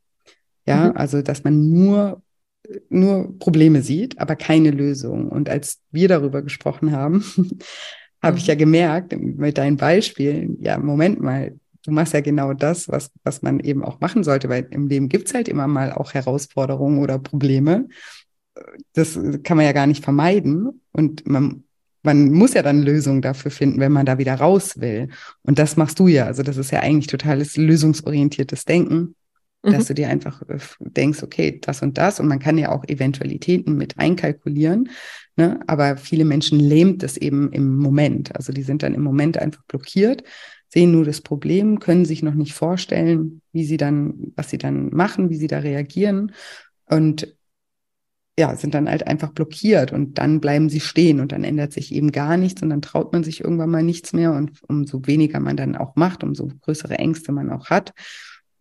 [0.66, 0.98] Ja, mhm.
[0.98, 2.22] also dass man nur
[2.90, 5.30] nur Probleme sieht, aber keine Lösung.
[5.30, 7.24] Und als wir darüber gesprochen haben,
[8.22, 8.60] habe ich ja mhm.
[8.60, 13.60] gemerkt mit deinen Beispielen, ja, Moment mal, du machst ja genau das, was, was man
[13.60, 17.18] eben auch machen sollte, weil im Leben gibt es halt immer mal auch Herausforderungen oder
[17.18, 17.88] Probleme.
[18.94, 20.82] Das kann man ja gar nicht vermeiden.
[20.92, 21.64] Und man,
[22.04, 25.10] man muss ja dann Lösungen dafür finden, wenn man da wieder raus will.
[25.42, 26.26] Und das machst du ja.
[26.26, 29.16] Also das ist ja eigentlich totales lösungsorientiertes Denken
[29.62, 29.88] dass mhm.
[29.88, 33.78] du dir einfach äh, denkst, okay, das und das und man kann ja auch Eventualitäten
[33.78, 34.90] mit einkalkulieren,
[35.36, 35.60] ne?
[35.68, 38.36] aber viele Menschen lähmt es eben im Moment.
[38.36, 40.24] Also die sind dann im Moment einfach blockiert,
[40.68, 44.90] sehen nur das Problem, können sich noch nicht vorstellen, wie sie dann, was sie dann
[44.90, 46.32] machen, wie sie da reagieren
[46.86, 47.36] und
[48.40, 51.94] ja, sind dann halt einfach blockiert und dann bleiben sie stehen und dann ändert sich
[51.94, 55.40] eben gar nichts und dann traut man sich irgendwann mal nichts mehr und umso weniger
[55.40, 57.94] man dann auch macht, umso größere Ängste man auch hat,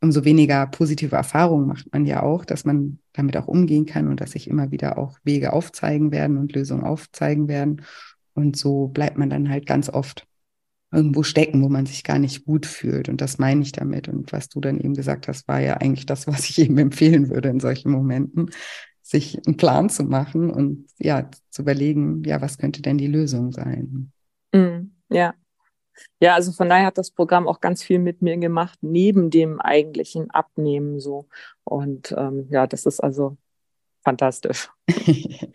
[0.00, 4.20] umso weniger positive Erfahrungen macht man ja auch, dass man damit auch umgehen kann und
[4.20, 7.82] dass sich immer wieder auch Wege aufzeigen werden und Lösungen aufzeigen werden.
[8.34, 10.26] Und so bleibt man dann halt ganz oft
[10.92, 13.08] irgendwo stecken, wo man sich gar nicht gut fühlt.
[13.08, 14.08] Und das meine ich damit.
[14.08, 17.28] Und was du dann eben gesagt hast, war ja eigentlich das, was ich eben empfehlen
[17.28, 18.50] würde in solchen Momenten,
[19.02, 23.52] sich einen Plan zu machen und ja, zu überlegen, ja, was könnte denn die Lösung
[23.52, 24.12] sein?
[24.52, 25.34] Mm, ja.
[26.20, 29.60] Ja, also von daher hat das Programm auch ganz viel mit mir gemacht, neben dem
[29.60, 31.26] eigentlichen Abnehmen so.
[31.64, 33.36] Und ähm, ja, das ist also
[34.02, 34.70] fantastisch.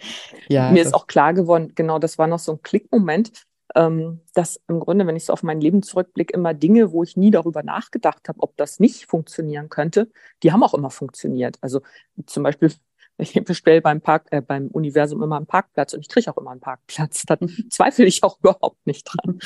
[0.48, 4.62] ja, mir ist auch klar geworden, genau, das war noch so ein Klickmoment ähm, dass
[4.68, 7.62] im Grunde, wenn ich so auf mein Leben zurückblicke, immer Dinge, wo ich nie darüber
[7.62, 10.10] nachgedacht habe, ob das nicht funktionieren könnte,
[10.44, 11.58] die haben auch immer funktioniert.
[11.62, 11.82] Also
[12.26, 12.72] zum Beispiel,
[13.18, 16.52] ich bestelle beim Park, äh, beim Universum immer einen Parkplatz und ich kriege auch immer
[16.52, 17.24] einen Parkplatz.
[17.26, 17.38] Da
[17.70, 19.40] zweifle ich auch überhaupt nicht dran.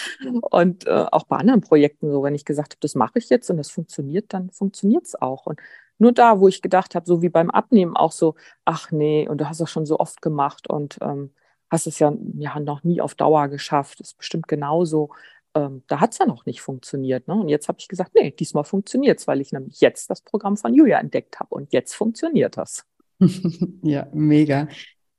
[0.50, 3.50] Und äh, auch bei anderen Projekten, so wenn ich gesagt habe, das mache ich jetzt
[3.50, 5.46] und das funktioniert, dann funktioniert es auch.
[5.46, 5.60] Und
[6.00, 9.40] nur da, wo ich gedacht habe, so wie beim Abnehmen auch so, ach nee, und
[9.40, 11.34] du hast das schon so oft gemacht und ähm,
[11.70, 14.00] hast es ja, ja noch nie auf Dauer geschafft.
[14.00, 15.12] Ist bestimmt genauso.
[15.54, 17.28] Ähm, da hat es ja noch nicht funktioniert.
[17.28, 17.36] Ne?
[17.36, 20.58] Und jetzt habe ich gesagt, nee, diesmal funktioniert es, weil ich nämlich jetzt das Programm
[20.58, 22.86] von Julia entdeckt habe und jetzt funktioniert das.
[23.84, 24.68] ja, mega.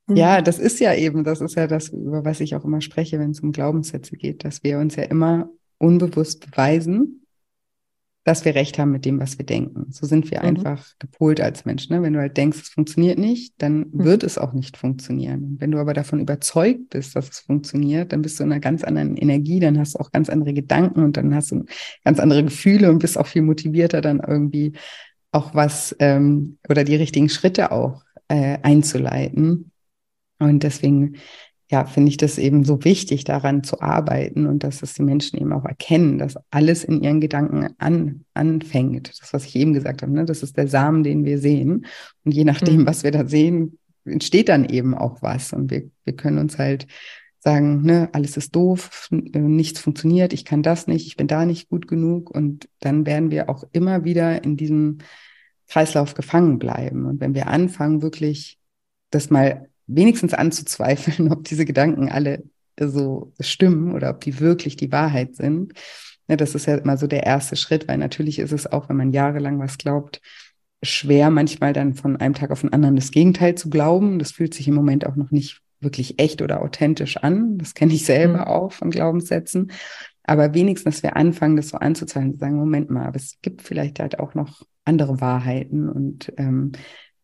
[0.09, 0.45] Ja, mhm.
[0.45, 3.31] das ist ja eben, das ist ja das, über was ich auch immer spreche, wenn
[3.31, 7.21] es um Glaubenssätze geht, dass wir uns ja immer unbewusst beweisen,
[8.25, 9.87] dass wir recht haben mit dem, was wir denken.
[9.91, 10.49] So sind wir mhm.
[10.49, 11.89] einfach gepolt als Mensch.
[11.89, 12.03] Ne?
[12.03, 14.05] Wenn du halt denkst, es funktioniert nicht, dann mhm.
[14.05, 15.57] wird es auch nicht funktionieren.
[15.59, 18.85] Wenn du aber davon überzeugt bist, dass es funktioniert, dann bist du in einer ganz
[18.85, 21.65] anderen Energie, dann hast du auch ganz andere Gedanken und dann hast du
[22.05, 24.75] ganz andere Gefühle und bist auch viel motivierter, dann irgendwie
[25.33, 29.71] auch was ähm, oder die richtigen Schritte auch äh, einzuleiten.
[30.39, 31.17] Und deswegen
[31.71, 35.39] ja, finde ich das eben so wichtig, daran zu arbeiten und dass es die Menschen
[35.39, 39.09] eben auch erkennen, dass alles in ihren Gedanken an, anfängt.
[39.21, 40.25] Das, was ich eben gesagt habe, ne?
[40.25, 41.87] das ist der Samen, den wir sehen.
[42.25, 42.87] Und je nachdem, mhm.
[42.87, 45.53] was wir da sehen, entsteht dann eben auch was.
[45.53, 46.89] Und wir, wir können uns halt
[47.41, 51.69] sagen, ne, alles ist doof, nichts funktioniert, ich kann das nicht, ich bin da nicht
[51.71, 52.31] gut genug.
[52.31, 54.99] Und dann werden wir auch immer wieder in diesem
[55.69, 57.07] Kreislauf gefangen bleiben.
[57.07, 58.59] Und wenn wir anfangen, wirklich
[59.11, 62.45] das mal wenigstens anzuzweifeln, ob diese Gedanken alle
[62.79, 65.75] so stimmen oder ob die wirklich die Wahrheit sind.
[66.29, 68.97] Ja, das ist ja immer so der erste Schritt, weil natürlich ist es auch, wenn
[68.97, 70.21] man jahrelang was glaubt,
[70.83, 74.19] schwer, manchmal dann von einem Tag auf den anderen das Gegenteil zu glauben.
[74.19, 77.59] Das fühlt sich im Moment auch noch nicht wirklich echt oder authentisch an.
[77.59, 78.45] Das kenne ich selber mhm.
[78.45, 79.73] auch von Glaubenssätzen.
[80.25, 83.63] Aber wenigstens, dass wir anfangen, das so anzuzeigen, zu sagen, Moment mal, aber es gibt
[83.63, 86.73] vielleicht halt auch noch andere Wahrheiten und ähm,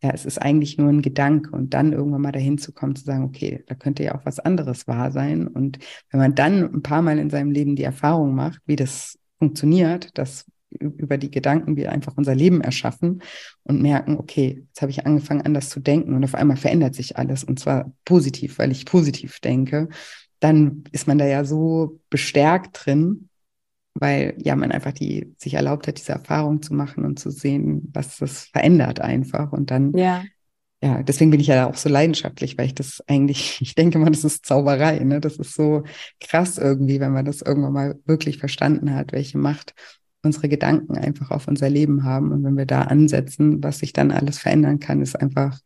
[0.03, 3.05] ja, es ist eigentlich nur ein Gedanke und dann irgendwann mal dahin zu kommen, zu
[3.05, 5.47] sagen, okay, da könnte ja auch was anderes wahr sein.
[5.47, 5.79] Und
[6.11, 10.17] wenn man dann ein paar Mal in seinem Leben die Erfahrung macht, wie das funktioniert,
[10.19, 13.23] dass über die Gedanken wir einfach unser Leben erschaffen
[13.63, 17.17] und merken, okay, jetzt habe ich angefangen, anders zu denken und auf einmal verändert sich
[17.17, 19.89] alles und zwar positiv, weil ich positiv denke,
[20.41, 23.29] dann ist man da ja so bestärkt drin,
[23.95, 27.91] weil ja man einfach die sich erlaubt hat, diese Erfahrung zu machen und zu sehen,
[27.93, 29.53] was das verändert einfach.
[29.53, 30.23] Und dann, ja,
[30.83, 34.11] ja deswegen bin ich ja auch so leidenschaftlich, weil ich das eigentlich, ich denke mal,
[34.11, 35.21] das ist Zauberei, ne?
[35.21, 35.85] Das ist so
[36.21, 39.75] krass irgendwie, wenn man das irgendwann mal wirklich verstanden hat, welche Macht
[40.27, 42.33] unsere Gedanken einfach auf unser Leben haben.
[42.33, 45.61] Und wenn wir da ansetzen, was sich dann alles verändern kann, ist einfach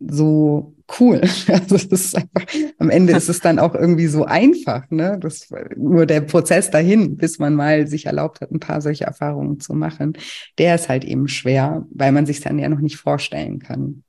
[0.00, 1.20] so cool.
[1.48, 2.46] Also es ist einfach,
[2.78, 5.18] am Ende ist es dann auch irgendwie so einfach, ne?
[5.20, 9.60] Das nur der Prozess dahin, bis man mal sich erlaubt hat, ein paar solche Erfahrungen
[9.60, 10.14] zu machen,
[10.58, 14.02] der ist halt eben schwer, weil man sich dann ja noch nicht vorstellen kann.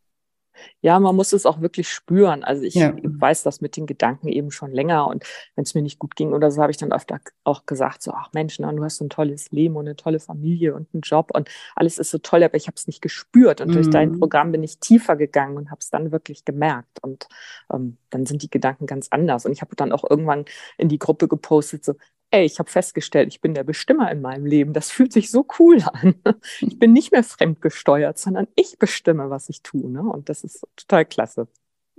[0.82, 2.44] Ja, man muss es auch wirklich spüren.
[2.44, 2.94] Also ich ja.
[3.02, 5.24] weiß das mit den Gedanken eben schon länger und
[5.56, 8.12] wenn es mir nicht gut ging oder so, habe ich dann öfter auch gesagt, so,
[8.12, 11.02] ach Mensch, na, du hast so ein tolles Leben und eine tolle Familie und einen
[11.02, 13.74] Job und alles ist so toll, aber ich habe es nicht gespürt und mhm.
[13.74, 14.20] durch dein mhm.
[14.20, 17.28] Programm bin ich tiefer gegangen und habe es dann wirklich gemerkt und
[17.74, 20.46] ähm, dann sind die Gedanken ganz anders und ich habe dann auch irgendwann
[20.78, 21.94] in die Gruppe gepostet, so,
[22.32, 24.74] ey, ich habe festgestellt, ich bin der Bestimmer in meinem Leben.
[24.74, 26.16] Das fühlt sich so cool an.
[26.62, 29.90] Ich bin nicht mehr fremdgesteuert, sondern ich bestimme, was ich tue.
[29.90, 30.02] Ne?
[30.02, 31.48] Und das ist total klasse.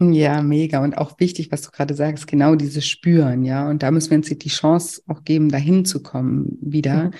[0.03, 0.83] Ja, mega.
[0.83, 3.69] Und auch wichtig, was du gerade sagst, genau dieses Spüren, ja.
[3.69, 7.11] Und da müssen wir uns die Chance auch geben, dahin zu kommen wieder, mhm.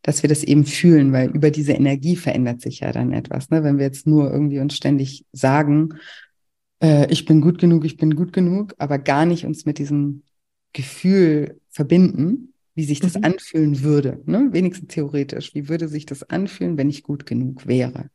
[0.00, 3.50] dass wir das eben fühlen, weil über diese Energie verändert sich ja dann etwas.
[3.50, 3.62] Ne?
[3.62, 5.98] Wenn wir jetzt nur irgendwie uns ständig sagen,
[6.82, 10.22] äh, ich bin gut genug, ich bin gut genug, aber gar nicht uns mit diesem
[10.72, 13.24] Gefühl verbinden, wie sich das mhm.
[13.24, 14.48] anfühlen würde, ne?
[14.52, 15.54] wenigstens theoretisch.
[15.54, 18.08] Wie würde sich das anfühlen, wenn ich gut genug wäre?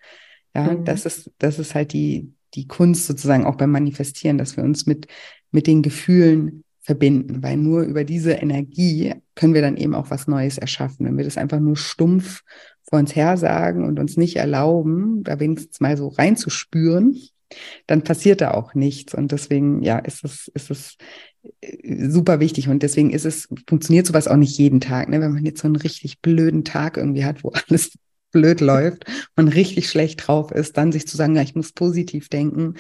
[0.56, 0.86] Ja, mhm.
[0.86, 4.88] das ist, das ist halt die, die Kunst sozusagen auch beim Manifestieren, dass wir uns
[4.88, 5.06] mit,
[5.51, 10.28] mit den Gefühlen verbinden, weil nur über diese Energie können wir dann eben auch was
[10.28, 11.06] Neues erschaffen.
[11.06, 12.41] Wenn wir das einfach nur stumpf
[12.89, 17.21] vor uns her sagen und uns nicht erlauben, da wenigstens mal so reinzuspüren,
[17.86, 19.13] dann passiert da auch nichts.
[19.13, 20.97] Und deswegen, ja, ist es, ist es
[22.08, 22.69] super wichtig.
[22.69, 25.10] Und deswegen ist es, funktioniert sowas auch nicht jeden Tag.
[25.10, 25.21] Ne?
[25.21, 27.91] Wenn man jetzt so einen richtig blöden Tag irgendwie hat, wo alles
[28.31, 29.05] blöd läuft,
[29.36, 32.75] man richtig schlecht drauf ist, dann sich zu sagen, ja, ich muss positiv denken,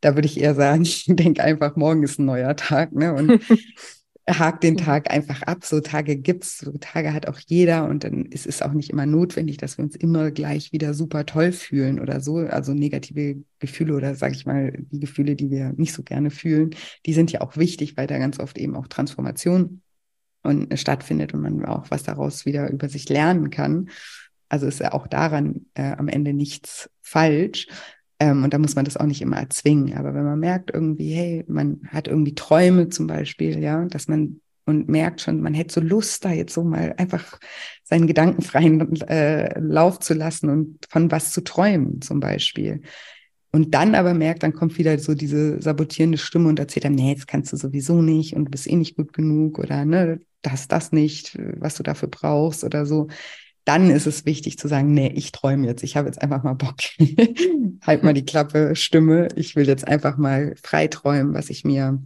[0.00, 2.92] da würde ich eher sagen, ich denke einfach, morgen ist ein neuer Tag.
[2.92, 3.14] Ne?
[3.14, 3.42] Und
[4.28, 5.64] hakt den Tag einfach ab.
[5.64, 9.06] So Tage gibt's, so Tage hat auch jeder und dann ist es auch nicht immer
[9.06, 12.36] notwendig, dass wir uns immer gleich wieder super toll fühlen oder so.
[12.36, 16.70] Also negative Gefühle oder sage ich mal die Gefühle, die wir nicht so gerne fühlen,
[17.06, 19.82] die sind ja auch wichtig, weil da ganz oft eben auch Transformation
[20.42, 23.90] und stattfindet und man auch was daraus wieder über sich lernen kann.
[24.48, 27.68] Also ist ja auch daran äh, am Ende nichts falsch.
[28.22, 29.94] Ähm, und da muss man das auch nicht immer erzwingen.
[29.94, 34.40] Aber wenn man merkt irgendwie, hey, man hat irgendwie Träume zum Beispiel, ja, dass man
[34.64, 37.40] und merkt schon, man hätte so Lust, da jetzt so mal einfach
[37.82, 42.82] seinen gedankenfreien äh, Lauf zu lassen und von was zu träumen zum Beispiel.
[43.50, 47.16] Und dann aber merkt, dann kommt wieder so diese sabotierende Stimme und erzählt dann, nee,
[47.16, 50.68] das kannst du sowieso nicht und du bist eh nicht gut genug oder ne, das,
[50.68, 53.08] das nicht, was du dafür brauchst oder so
[53.64, 56.54] dann ist es wichtig zu sagen, nee, ich träume jetzt, ich habe jetzt einfach mal
[56.54, 56.76] Bock.
[57.82, 62.02] halt mal die Klappe, Stimme, ich will jetzt einfach mal frei träumen, was ich mir,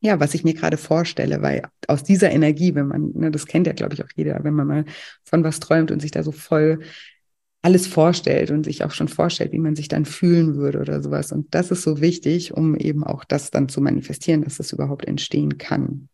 [0.00, 3.66] ja, was ich mir gerade vorstelle, weil aus dieser Energie, wenn man, ne, das kennt
[3.66, 4.84] ja, glaube ich, auch jeder, wenn man mal
[5.24, 6.80] von was träumt und sich da so voll
[7.62, 11.30] alles vorstellt und sich auch schon vorstellt, wie man sich dann fühlen würde oder sowas.
[11.30, 15.06] Und das ist so wichtig, um eben auch das dann zu manifestieren, dass das überhaupt
[15.06, 16.08] entstehen kann.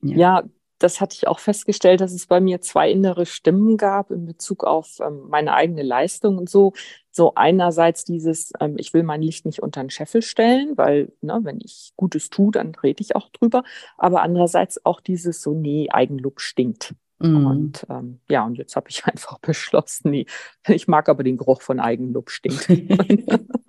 [0.00, 0.44] Ja, ja
[0.78, 4.64] das hatte ich auch festgestellt, dass es bei mir zwei innere Stimmen gab in Bezug
[4.64, 6.72] auf ähm, meine eigene Leistung und so.
[7.10, 11.40] So einerseits dieses, ähm, ich will mein Licht nicht unter den Scheffel stellen, weil, ne,
[11.42, 13.64] wenn ich Gutes tue, dann rede ich auch drüber.
[13.96, 16.94] Aber andererseits auch dieses so, nee, Eigenlob stinkt.
[17.18, 17.46] Mhm.
[17.46, 20.26] Und ähm, ja, und jetzt habe ich einfach beschlossen, nee,
[20.68, 22.68] ich mag aber den Geruch von Eigenlob stinkt.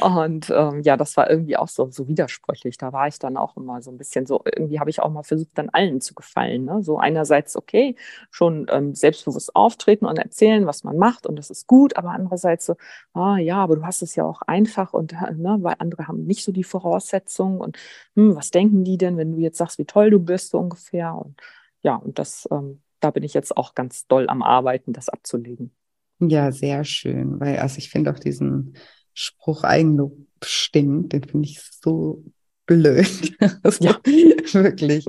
[0.00, 2.78] Und ähm, ja, das war irgendwie auch so, so widersprüchlich.
[2.78, 5.22] Da war ich dann auch immer so ein bisschen so, irgendwie habe ich auch mal
[5.22, 6.64] versucht, dann allen zu gefallen.
[6.64, 6.82] Ne?
[6.82, 7.94] So einerseits, okay,
[8.30, 12.66] schon ähm, selbstbewusst auftreten und erzählen, was man macht und das ist gut, aber andererseits
[12.66, 12.76] so,
[13.12, 16.24] ah ja, aber du hast es ja auch einfach und äh, ne, weil andere haben
[16.24, 17.78] nicht so die Voraussetzungen und
[18.16, 21.14] hm, was denken die denn, wenn du jetzt sagst, wie toll du bist, so ungefähr.
[21.14, 21.40] Und
[21.82, 25.72] ja, und das, ähm, da bin ich jetzt auch ganz doll am Arbeiten, das abzulegen.
[26.20, 28.76] Ja, sehr schön, weil also ich finde auch diesen
[29.14, 32.22] Spruch Eigenlob stinkt, den finde ich so
[32.66, 33.36] blöd.
[33.62, 33.98] Also, ja.
[34.04, 35.06] wirklich.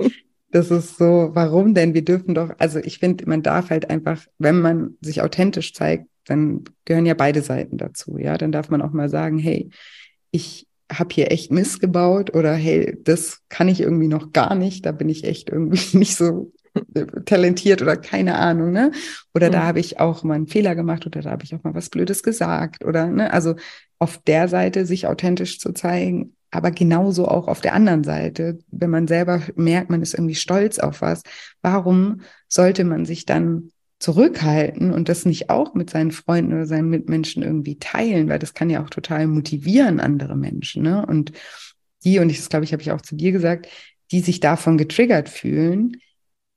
[0.50, 1.92] Das ist so, warum denn?
[1.92, 6.06] Wir dürfen doch, also ich finde, man darf halt einfach, wenn man sich authentisch zeigt,
[6.24, 8.16] dann gehören ja beide Seiten dazu.
[8.18, 9.70] Ja, dann darf man auch mal sagen, hey,
[10.30, 14.86] ich habe hier echt Mist gebaut oder hey, das kann ich irgendwie noch gar nicht,
[14.86, 16.52] da bin ich echt irgendwie nicht so
[17.24, 18.92] talentiert oder keine Ahnung, ne?
[19.34, 19.52] Oder mhm.
[19.52, 21.90] da habe ich auch mal einen Fehler gemacht oder da habe ich auch mal was
[21.90, 23.32] Blödes gesagt oder, ne?
[23.32, 23.54] Also
[23.98, 28.90] auf der Seite sich authentisch zu zeigen, aber genauso auch auf der anderen Seite, wenn
[28.90, 31.22] man selber merkt, man ist irgendwie stolz auf was,
[31.62, 36.90] warum sollte man sich dann zurückhalten und das nicht auch mit seinen Freunden oder seinen
[36.90, 41.04] Mitmenschen irgendwie teilen, weil das kann ja auch total motivieren andere Menschen, ne?
[41.04, 41.32] Und
[42.04, 43.68] die, und ich, das glaube ich, habe ich auch zu dir gesagt,
[44.12, 45.96] die sich davon getriggert fühlen,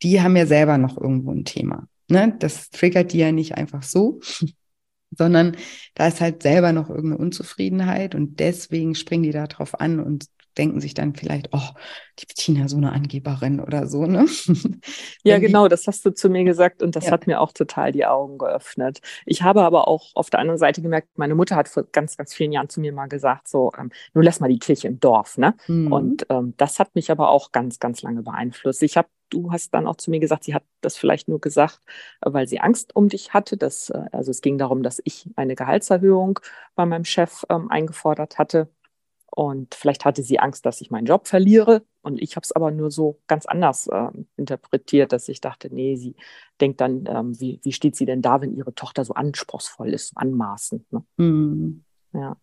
[0.03, 1.87] die haben ja selber noch irgendwo ein Thema.
[2.09, 2.35] Ne?
[2.39, 4.19] Das triggert die ja nicht einfach so,
[5.11, 5.55] sondern
[5.95, 10.25] da ist halt selber noch irgendeine Unzufriedenheit und deswegen springen die da drauf an und
[10.57, 11.69] denken sich dann vielleicht, oh,
[12.19, 14.25] die Bettina, so eine Angeberin oder so, ne?
[15.23, 17.11] Ja, genau, das hast du zu mir gesagt und das ja.
[17.11, 18.99] hat mir auch total die Augen geöffnet.
[19.25, 22.33] Ich habe aber auch auf der anderen Seite gemerkt, meine Mutter hat vor ganz, ganz
[22.33, 25.37] vielen Jahren zu mir mal gesagt, so, ähm, nun lass mal die Kirche im Dorf,
[25.37, 25.55] ne?
[25.67, 25.91] Mhm.
[25.91, 28.81] Und ähm, das hat mich aber auch ganz, ganz lange beeinflusst.
[28.83, 31.79] Ich habe du hast dann auch zu mir gesagt, sie hat das vielleicht nur gesagt,
[32.21, 33.57] weil sie Angst um dich hatte.
[33.57, 36.39] Dass, äh, also es ging darum, dass ich eine Gehaltserhöhung
[36.75, 38.69] bei meinem Chef ähm, eingefordert hatte.
[39.31, 41.83] Und vielleicht hatte sie Angst, dass ich meinen Job verliere.
[42.01, 45.95] Und ich habe es aber nur so ganz anders äh, interpretiert, dass ich dachte, nee,
[45.95, 46.15] sie
[46.61, 50.13] denkt dann, ähm, wie, wie steht sie denn da, wenn ihre Tochter so anspruchsvoll ist,
[50.15, 50.91] anmaßend.
[50.91, 51.03] Ne?
[51.17, 51.83] Mhm.
[52.13, 52.37] Ja.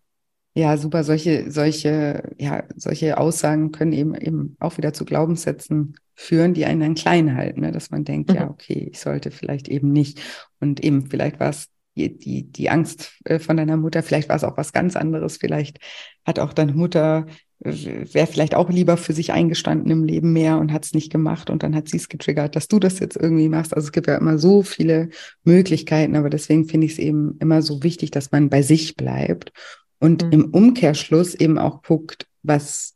[0.53, 1.03] Ja, super.
[1.03, 6.79] Solche, solche, ja, solche Aussagen können eben, eben auch wieder zu Glaubenssätzen führen, die einen
[6.79, 7.71] dann klein halten, ne?
[7.71, 8.35] dass man denkt, mhm.
[8.35, 10.19] ja, okay, ich sollte vielleicht eben nicht.
[10.59, 14.35] Und eben, vielleicht war es die, die, die Angst äh, von deiner Mutter, vielleicht war
[14.35, 15.79] es auch was ganz anderes, vielleicht
[16.25, 17.25] hat auch deine Mutter,
[17.63, 21.11] äh, wäre vielleicht auch lieber für sich eingestanden im Leben mehr und hat es nicht
[21.11, 23.73] gemacht und dann hat sie es getriggert, dass du das jetzt irgendwie machst.
[23.73, 25.09] Also es gibt ja immer so viele
[25.43, 29.51] Möglichkeiten, aber deswegen finde ich es eben immer so wichtig, dass man bei sich bleibt
[29.99, 30.31] und mhm.
[30.31, 32.95] im Umkehrschluss eben auch guckt, was,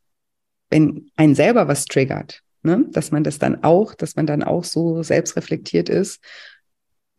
[0.70, 2.86] wenn einen selber was triggert, ne?
[2.92, 6.22] dass man das dann auch, dass man dann auch so selbstreflektiert ist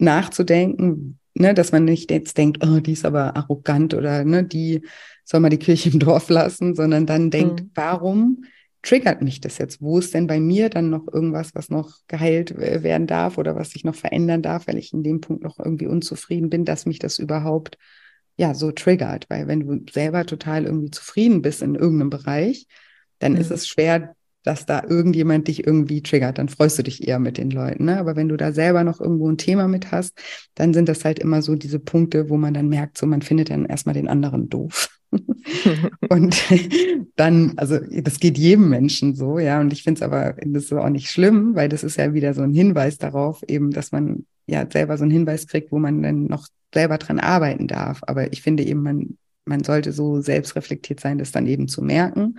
[0.02, 4.82] nachzudenken, ne, dass man nicht jetzt denkt, oh, die ist aber arrogant oder ne, die
[5.24, 7.70] soll mal die Kirche im Dorf lassen, sondern dann denkt, mhm.
[7.74, 8.44] warum
[8.82, 9.80] triggert mich das jetzt?
[9.80, 13.70] Wo ist denn bei mir dann noch irgendwas, was noch geheilt werden darf oder was
[13.70, 16.98] sich noch verändern darf, weil ich in dem Punkt noch irgendwie unzufrieden bin, dass mich
[16.98, 17.78] das überhaupt
[18.36, 19.26] ja so triggert?
[19.30, 22.66] Weil wenn du selber total irgendwie zufrieden bist in irgendeinem Bereich,
[23.20, 23.38] dann mhm.
[23.38, 27.38] ist es schwer, dass da irgendjemand dich irgendwie triggert, dann freust du dich eher mit
[27.38, 27.84] den Leuten.
[27.84, 27.98] Ne?
[27.98, 30.18] Aber wenn du da selber noch irgendwo ein Thema mit hast,
[30.54, 33.50] dann sind das halt immer so diese Punkte, wo man dann merkt, so man findet
[33.50, 34.88] dann erstmal den anderen doof.
[36.08, 36.42] und
[37.16, 39.60] dann, also das geht jedem Menschen so, ja.
[39.60, 42.34] Und ich finde es aber, das ist auch nicht schlimm, weil das ist ja wieder
[42.34, 46.02] so ein Hinweis darauf, eben, dass man ja selber so einen Hinweis kriegt, wo man
[46.02, 48.00] dann noch selber dran arbeiten darf.
[48.06, 52.38] Aber ich finde eben, man man sollte so selbstreflektiert sein, das dann eben zu merken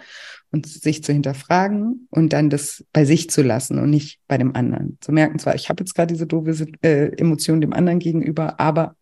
[0.51, 4.55] und sich zu hinterfragen und dann das bei sich zu lassen und nicht bei dem
[4.55, 4.97] anderen.
[5.01, 8.95] Zu merken zwar, ich habe jetzt gerade diese doofe äh, Emotion dem anderen gegenüber, aber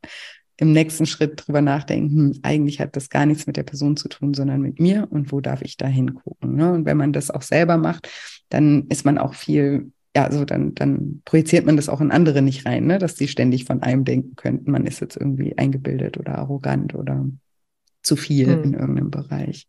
[0.58, 4.10] im nächsten Schritt drüber nachdenken, hm, eigentlich hat das gar nichts mit der Person zu
[4.10, 6.56] tun, sondern mit mir und wo darf ich da hingucken.
[6.56, 6.72] Ne?
[6.72, 8.10] Und wenn man das auch selber macht,
[8.50, 12.42] dann ist man auch viel ja, also dann, dann projiziert man das auch in andere
[12.42, 12.98] nicht rein, ne?
[12.98, 17.26] dass die ständig von einem denken könnten, man ist jetzt irgendwie eingebildet oder arrogant oder
[18.02, 18.64] zu viel hm.
[18.64, 19.68] in irgendeinem Bereich.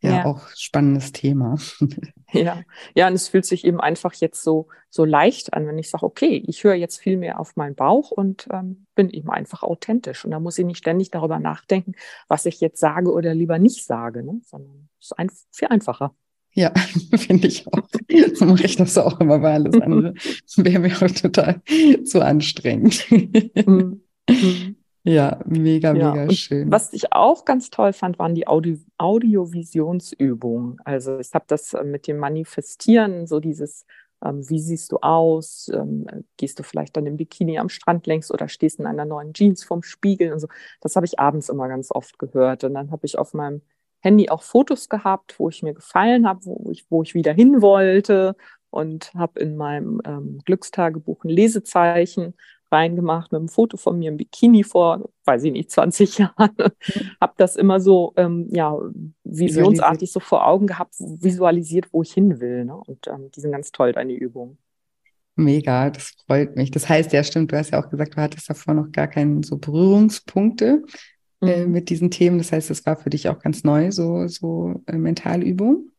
[0.00, 1.56] Ja, ja, auch spannendes Thema.
[2.32, 2.60] Ja,
[2.94, 6.04] ja, und es fühlt sich eben einfach jetzt so, so leicht an, wenn ich sage,
[6.04, 10.26] okay, ich höre jetzt viel mehr auf meinen Bauch und ähm, bin eben einfach authentisch.
[10.26, 11.94] Und da muss ich nicht ständig darüber nachdenken,
[12.28, 14.42] was ich jetzt sage oder lieber nicht sage, ne?
[14.44, 16.14] sondern es ist ein, viel einfacher.
[16.52, 16.72] Ja,
[17.16, 17.88] finde ich auch.
[18.34, 20.12] So mache ich das auch immer bei alles andere.
[20.56, 21.62] Wäre mir auch total
[22.04, 23.06] zu anstrengend.
[23.10, 24.02] Mhm.
[24.28, 24.76] Mhm.
[25.04, 26.12] Ja, mega, ja.
[26.12, 26.70] mega schön.
[26.70, 30.78] Was ich auch ganz toll fand, waren die Audio Audiovisionsübungen.
[30.84, 33.86] Also ich habe das äh, mit dem Manifestieren, so dieses,
[34.24, 35.70] ähm, wie siehst du aus?
[35.72, 39.32] Ähm, gehst du vielleicht dann im Bikini am Strand längs oder stehst in einer neuen
[39.32, 40.48] Jeans vorm Spiegel und so.
[40.80, 42.64] Das habe ich abends immer ganz oft gehört.
[42.64, 43.62] Und dann habe ich auf meinem
[44.00, 47.62] Handy auch Fotos gehabt, wo ich mir gefallen habe, wo ich, wo ich wieder hin
[47.62, 48.36] wollte
[48.70, 52.34] und habe in meinem ähm, Glückstagebuch ein Lesezeichen
[52.70, 56.50] reingemacht mit einem Foto von mir im Bikini vor, weiß ich nicht, 20 Jahren.
[56.58, 57.10] Mhm.
[57.20, 58.76] habe das immer so, ähm, ja,
[59.24, 62.64] visionsartig so vor Augen gehabt, visualisiert, wo ich hin will.
[62.64, 62.76] Ne?
[62.76, 64.58] Und ähm, die sind ganz toll, deine Übungen.
[65.36, 66.72] Mega, das freut mich.
[66.72, 69.44] Das heißt, ja, stimmt, du hast ja auch gesagt, du hattest davor noch gar keine
[69.44, 70.82] so Berührungspunkte
[71.40, 71.72] äh, mhm.
[71.72, 72.38] mit diesen Themen.
[72.38, 75.92] Das heißt, es war für dich auch ganz neu, so, so äh, Mentalübungen.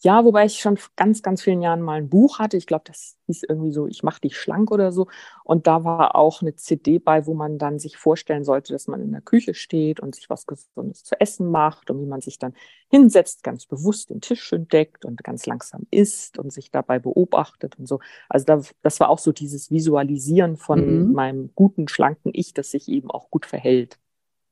[0.00, 2.56] Ja, wobei ich schon ganz, ganz vielen Jahren mal ein Buch hatte.
[2.56, 5.08] Ich glaube, das hieß irgendwie so, ich mache dich schlank oder so.
[5.44, 9.00] Und da war auch eine CD bei, wo man dann sich vorstellen sollte, dass man
[9.00, 12.38] in der Küche steht und sich was Gesundes zu essen macht und wie man sich
[12.38, 12.54] dann
[12.90, 17.78] hinsetzt, ganz bewusst den Tisch schön deckt und ganz langsam isst und sich dabei beobachtet
[17.78, 18.00] und so.
[18.28, 21.12] Also da, das war auch so dieses Visualisieren von mhm.
[21.12, 23.98] meinem guten, schlanken Ich, das sich eben auch gut verhält.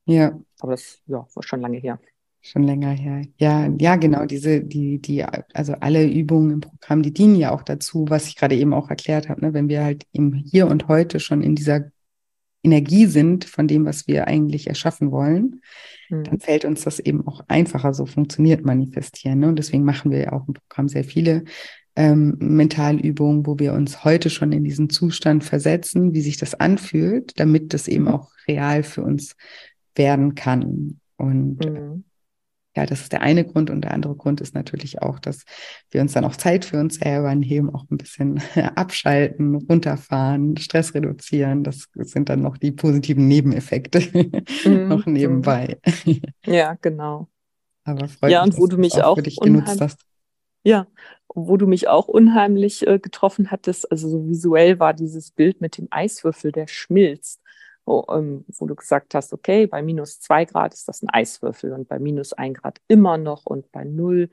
[0.05, 0.39] Ja.
[0.61, 1.99] Aber das ja, war schon lange her.
[2.47, 3.23] Schon länger her.
[3.39, 4.25] Ja, ja, genau.
[4.25, 8.37] Diese, die, die, also alle Übungen im Programm, die dienen ja auch dazu, was ich
[8.37, 9.53] gerade eben auch erklärt habe, ne?
[9.53, 11.91] wenn wir halt im Hier und Heute schon in dieser
[12.63, 15.61] Energie sind von dem, was wir eigentlich erschaffen wollen,
[16.09, 16.23] mhm.
[16.23, 17.93] dann fällt uns das eben auch einfacher.
[17.93, 19.41] So funktioniert Manifestieren.
[19.41, 19.49] Ne?
[19.49, 21.43] Und deswegen machen wir ja auch im Programm sehr viele
[21.97, 27.41] ähm, Mentalübungen, wo wir uns heute schon in diesen Zustand versetzen, wie sich das anfühlt,
[27.41, 28.11] damit das eben mhm.
[28.11, 29.35] auch real für uns
[29.97, 31.01] werden kann.
[31.17, 32.05] Und mhm
[32.77, 35.45] ja, das ist der eine Grund und der andere Grund ist natürlich auch, dass
[35.91, 38.41] wir uns dann auch Zeit für uns selber nehmen, auch ein bisschen
[38.75, 41.65] abschalten, runterfahren, Stress reduzieren.
[41.65, 44.03] Das sind dann noch die positiven Nebeneffekte
[44.65, 44.89] mhm.
[44.89, 45.79] noch nebenbei.
[46.45, 47.29] Ja, genau.
[47.85, 50.01] Aber freut ja, mich, und wo du mich auch, auch genutzt hast.
[50.63, 50.87] Ja,
[51.35, 55.79] wo du mich auch unheimlich äh, getroffen hattest, also so visuell war dieses Bild mit
[55.79, 57.41] dem Eiswürfel, der schmilzt
[57.87, 61.73] wo, ähm, wo du gesagt hast, okay, bei minus zwei Grad ist das ein Eiswürfel
[61.73, 64.29] und bei minus ein Grad immer noch und bei null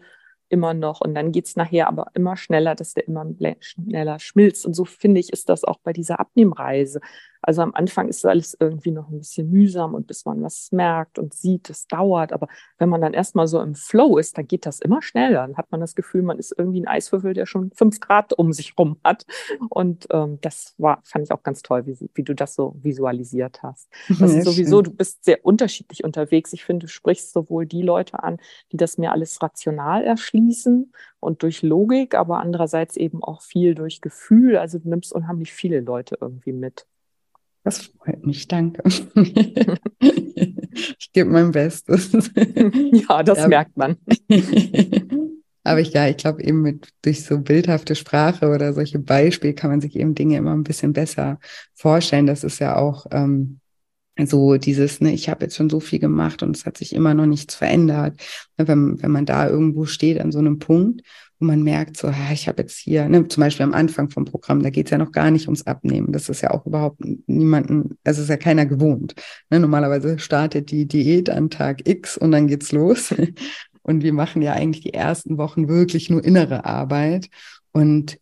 [0.49, 1.01] immer noch.
[1.01, 3.25] Und dann geht es nachher aber immer schneller, dass der immer
[3.59, 4.65] schneller schmilzt.
[4.65, 6.99] Und so finde ich, ist das auch bei dieser Abnehmreise.
[7.43, 11.19] Also am Anfang ist alles irgendwie noch ein bisschen mühsam und bis man was merkt
[11.19, 12.31] und sieht, es dauert.
[12.31, 15.45] Aber wenn man dann erstmal so im Flow ist, dann geht das immer schneller.
[15.45, 18.53] Dann hat man das Gefühl, man ist irgendwie ein Eiswürfel, der schon fünf Grad um
[18.53, 19.25] sich rum hat.
[19.69, 23.61] Und ähm, das war, fand ich auch ganz toll, wie, wie du das so visualisiert
[23.61, 23.89] hast.
[24.07, 24.85] Das ja, ist sowieso, schön.
[24.85, 26.53] du bist sehr unterschiedlich unterwegs.
[26.53, 28.37] Ich finde, du sprichst sowohl die Leute an,
[28.71, 34.01] die das mir alles rational erschließen und durch Logik, aber andererseits eben auch viel durch
[34.01, 34.57] Gefühl.
[34.57, 36.85] Also du nimmst unheimlich viele Leute irgendwie mit.
[37.63, 38.83] Das freut mich, danke.
[39.99, 42.11] ich gebe mein Bestes.
[43.07, 43.47] Ja, das ja.
[43.47, 43.97] merkt man.
[45.63, 49.69] Aber ich, ja, ich glaube eben mit, durch so bildhafte Sprache oder solche Beispiele kann
[49.69, 51.39] man sich eben Dinge immer ein bisschen besser
[51.73, 52.25] vorstellen.
[52.25, 53.59] Das ist ja auch ähm,
[54.19, 57.13] so dieses, ne, ich habe jetzt schon so viel gemacht und es hat sich immer
[57.13, 58.19] noch nichts verändert.
[58.57, 61.01] Wenn, wenn man da irgendwo steht an so einem Punkt,
[61.43, 64.63] wo man merkt, so, ich habe jetzt hier, ne, zum Beispiel am Anfang vom Programm,
[64.63, 66.13] da geht es ja noch gar nicht ums Abnehmen.
[66.13, 69.13] Das ist ja auch überhaupt niemanden, also ist ja keiner gewohnt.
[69.49, 73.13] Ne, normalerweise startet die Diät an Tag X und dann geht's los.
[73.85, 77.27] Und wir machen ja eigentlich die ersten Wochen wirklich nur innere Arbeit.
[77.73, 78.17] Und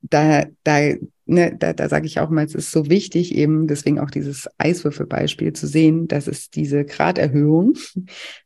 [0.00, 0.94] da, da,
[1.26, 4.48] ne, da, da sage ich auch mal, es ist so wichtig, eben deswegen auch dieses
[4.58, 7.74] Eiswürfelbeispiel zu sehen, dass es diese Graderhöhung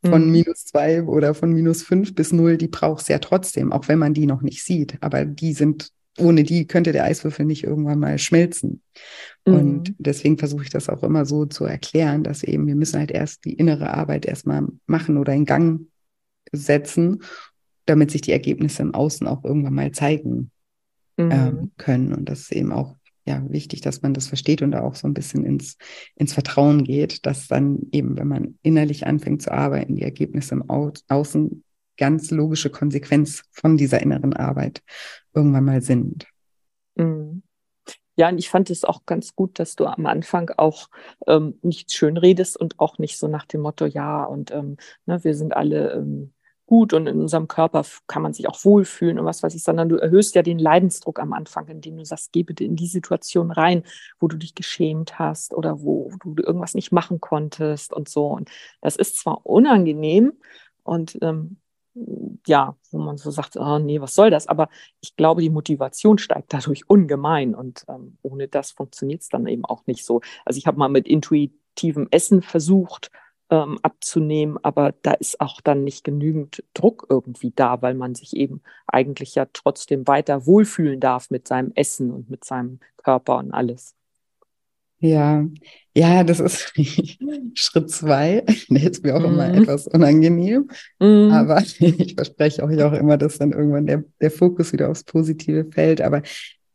[0.04, 0.32] von mhm.
[0.32, 3.98] minus zwei oder von minus fünf bis null, die braucht es ja trotzdem, auch wenn
[3.98, 4.96] man die noch nicht sieht.
[5.00, 8.82] Aber die sind, ohne die könnte der Eiswürfel nicht irgendwann mal schmelzen.
[9.46, 9.54] Mhm.
[9.54, 13.10] Und deswegen versuche ich das auch immer so zu erklären, dass eben wir müssen halt
[13.10, 15.88] erst die innere Arbeit erstmal machen oder in Gang
[16.52, 17.22] setzen,
[17.86, 20.50] damit sich die Ergebnisse im Außen auch irgendwann mal zeigen
[21.18, 21.30] mhm.
[21.30, 22.14] ähm, können.
[22.14, 22.96] Und das ist eben auch
[23.26, 25.76] ja, wichtig, dass man das versteht und da auch so ein bisschen ins,
[26.16, 30.70] ins Vertrauen geht, dass dann eben, wenn man innerlich anfängt zu arbeiten, die Ergebnisse im
[30.70, 31.62] Au Außen
[31.98, 34.82] ganz logische Konsequenz von dieser inneren Arbeit
[35.34, 36.26] irgendwann mal sind.
[36.94, 37.42] Mhm.
[38.16, 40.88] Ja, und ich fand es auch ganz gut, dass du am Anfang auch
[41.28, 45.22] ähm, nicht schön redest und auch nicht so nach dem Motto, ja, und ähm, ne,
[45.22, 46.32] wir sind alle ähm,
[46.68, 49.88] gut und in unserem Körper kann man sich auch wohlfühlen und was weiß ich, sondern
[49.88, 53.50] du erhöhst ja den Leidensdruck am Anfang, indem du sagst, geh bitte in die Situation
[53.50, 53.82] rein,
[54.20, 58.26] wo du dich geschämt hast oder wo du irgendwas nicht machen konntest und so.
[58.26, 58.50] Und
[58.82, 60.34] das ist zwar unangenehm
[60.84, 61.56] und ähm,
[62.46, 64.46] ja, wo man so sagt, oh nee, was soll das?
[64.46, 64.68] Aber
[65.00, 69.64] ich glaube, die Motivation steigt dadurch ungemein und ähm, ohne das funktioniert es dann eben
[69.64, 70.20] auch nicht so.
[70.44, 73.10] Also ich habe mal mit intuitivem Essen versucht,
[73.50, 78.36] ähm, abzunehmen, aber da ist auch dann nicht genügend Druck irgendwie da, weil man sich
[78.36, 83.52] eben eigentlich ja trotzdem weiter wohlfühlen darf mit seinem Essen und mit seinem Körper und
[83.52, 83.94] alles.
[85.00, 85.46] Ja,
[85.94, 86.72] ja, das ist
[87.54, 88.44] Schritt zwei.
[88.68, 89.32] Der ist mir auch mm.
[89.32, 89.62] immer mhm.
[89.62, 90.68] etwas unangenehm.
[90.98, 91.30] Mm.
[91.30, 95.66] Aber ich verspreche euch auch immer, dass dann irgendwann der, der Fokus wieder aufs Positive
[95.70, 96.00] fällt.
[96.00, 96.22] Aber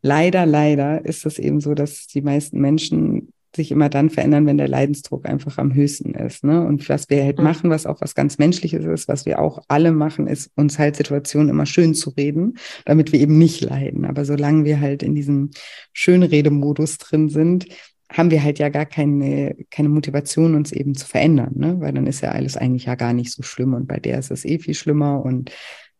[0.00, 4.58] leider, leider ist es eben so, dass die meisten Menschen sich immer dann verändern, wenn
[4.58, 6.44] der Leidensdruck einfach am höchsten ist.
[6.44, 6.64] Ne?
[6.66, 7.44] Und was wir halt mhm.
[7.44, 10.96] machen, was auch was ganz Menschliches ist, was wir auch alle machen, ist uns halt
[10.96, 14.04] Situationen immer schön zu reden, damit wir eben nicht leiden.
[14.04, 15.50] Aber solange wir halt in diesem
[15.92, 17.66] Schönredemodus drin sind,
[18.12, 21.80] haben wir halt ja gar keine, keine Motivation, uns eben zu verändern, ne?
[21.80, 24.30] Weil dann ist ja alles eigentlich ja gar nicht so schlimm und bei der ist
[24.30, 25.50] es eh viel schlimmer und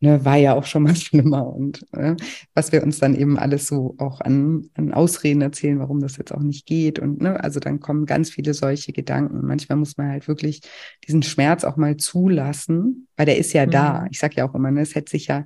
[0.00, 2.16] ne, war ja auch schon mal schlimmer und ne,
[2.54, 6.32] was wir uns dann eben alles so auch an, an Ausreden erzählen, warum das jetzt
[6.32, 9.46] auch nicht geht und ne, also dann kommen ganz viele solche Gedanken.
[9.46, 10.62] Manchmal muss man halt wirklich
[11.06, 13.70] diesen Schmerz auch mal zulassen, weil der ist ja mhm.
[13.70, 14.06] da.
[14.10, 15.44] Ich sage ja auch immer, ne, es hätte sich ja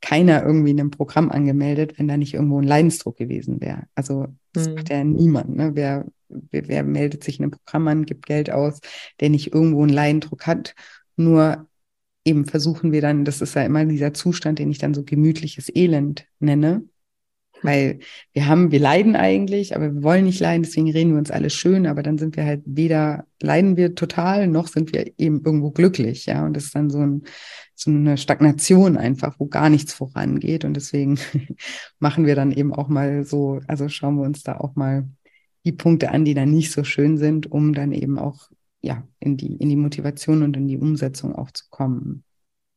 [0.00, 3.84] keiner irgendwie in einem Programm angemeldet, wenn da nicht irgendwo ein Leidensdruck gewesen wäre.
[3.94, 4.74] Also das mhm.
[4.74, 5.56] macht ja niemand.
[5.56, 5.70] Ne?
[5.74, 8.80] Wer, wer, wer meldet sich in einem Programm an, gibt Geld aus,
[9.20, 10.74] der nicht irgendwo einen Leidensdruck hat.
[11.16, 11.66] Nur
[12.28, 15.74] eben versuchen wir dann, das ist ja immer dieser Zustand, den ich dann so gemütliches
[15.74, 16.84] Elend nenne,
[17.62, 17.98] weil
[18.32, 21.54] wir haben, wir leiden eigentlich, aber wir wollen nicht leiden, deswegen reden wir uns alles
[21.54, 25.70] schön, aber dann sind wir halt weder leiden wir total, noch sind wir eben irgendwo
[25.70, 26.44] glücklich, ja.
[26.44, 27.24] Und das ist dann so, ein,
[27.74, 30.64] so eine Stagnation einfach, wo gar nichts vorangeht.
[30.64, 31.18] Und deswegen
[31.98, 35.08] machen wir dann eben auch mal so, also schauen wir uns da auch mal
[35.64, 38.50] die Punkte an, die dann nicht so schön sind, um dann eben auch
[38.80, 42.24] ja in die, in die Motivation und in die Umsetzung auch zu kommen.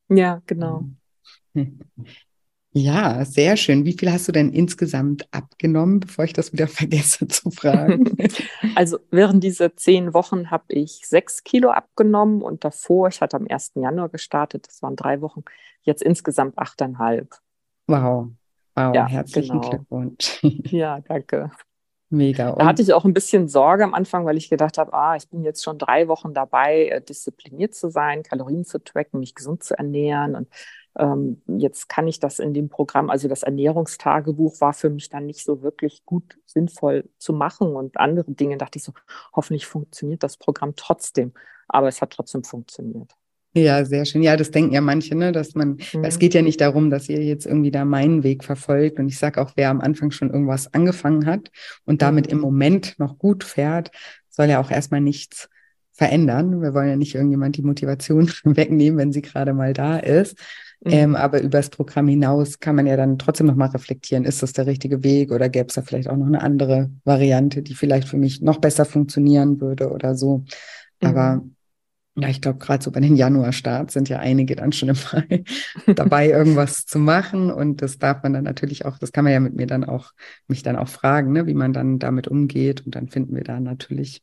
[0.10, 0.86] Ja, genau.
[2.74, 3.84] Ja, sehr schön.
[3.84, 8.06] Wie viel hast du denn insgesamt abgenommen, bevor ich das wieder vergesse zu fragen?
[8.76, 13.48] Also während dieser zehn Wochen habe ich sechs Kilo abgenommen und davor, ich hatte am
[13.50, 13.74] 1.
[13.76, 15.44] Januar gestartet, das waren drei Wochen,
[15.82, 17.36] jetzt insgesamt achteinhalb.
[17.88, 18.30] Wow.
[18.76, 19.70] Wow, ja, herzlichen genau.
[19.70, 20.40] Glückwunsch.
[20.72, 21.52] Ja, danke.
[22.12, 22.50] Mega.
[22.50, 25.16] Und da hatte ich auch ein bisschen Sorge am Anfang, weil ich gedacht habe, ah,
[25.16, 29.34] ich bin jetzt schon drei Wochen dabei, äh, diszipliniert zu sein, Kalorien zu tracken, mich
[29.34, 30.50] gesund zu ernähren und
[30.98, 35.26] ähm, jetzt kann ich das in dem Programm, also das Ernährungstagebuch war für mich dann
[35.26, 38.94] nicht so wirklich gut sinnvoll zu machen und andere Dinge dachte ich so,
[39.34, 41.34] hoffentlich funktioniert das Programm trotzdem,
[41.70, 43.16] aber es hat trotzdem funktioniert.
[43.54, 44.24] Ja, sehr schön.
[44.24, 46.04] Ja, das denken ja manche, ne, dass man, mhm.
[46.04, 48.98] es geht ja nicht darum, dass ihr jetzt irgendwie da meinen Weg verfolgt.
[48.98, 51.52] Und ich sage auch, wer am Anfang schon irgendwas angefangen hat
[51.84, 52.34] und damit mhm.
[52.34, 53.92] im Moment noch gut fährt,
[54.30, 55.50] soll ja auch erstmal nichts
[55.92, 56.62] verändern.
[56.62, 60.38] Wir wollen ja nicht irgendjemand die Motivation wegnehmen, wenn sie gerade mal da ist.
[60.84, 60.92] Mhm.
[60.92, 64.66] Ähm, aber übers Programm hinaus kann man ja dann trotzdem nochmal reflektieren, ist das der
[64.66, 68.18] richtige Weg oder gäbe es da vielleicht auch noch eine andere Variante, die vielleicht für
[68.18, 70.46] mich noch besser funktionieren würde oder so.
[71.02, 71.56] Aber mhm.
[72.16, 75.24] Ja, ich glaube, gerade so bei den Januarstarts sind ja einige dann schon immer
[75.96, 77.50] dabei, irgendwas zu machen.
[77.52, 80.12] Und das darf man dann natürlich auch, das kann man ja mit mir dann auch,
[80.48, 82.86] mich dann auch fragen, ne, wie man dann damit umgeht.
[82.86, 84.22] Und dann finden wir da natürlich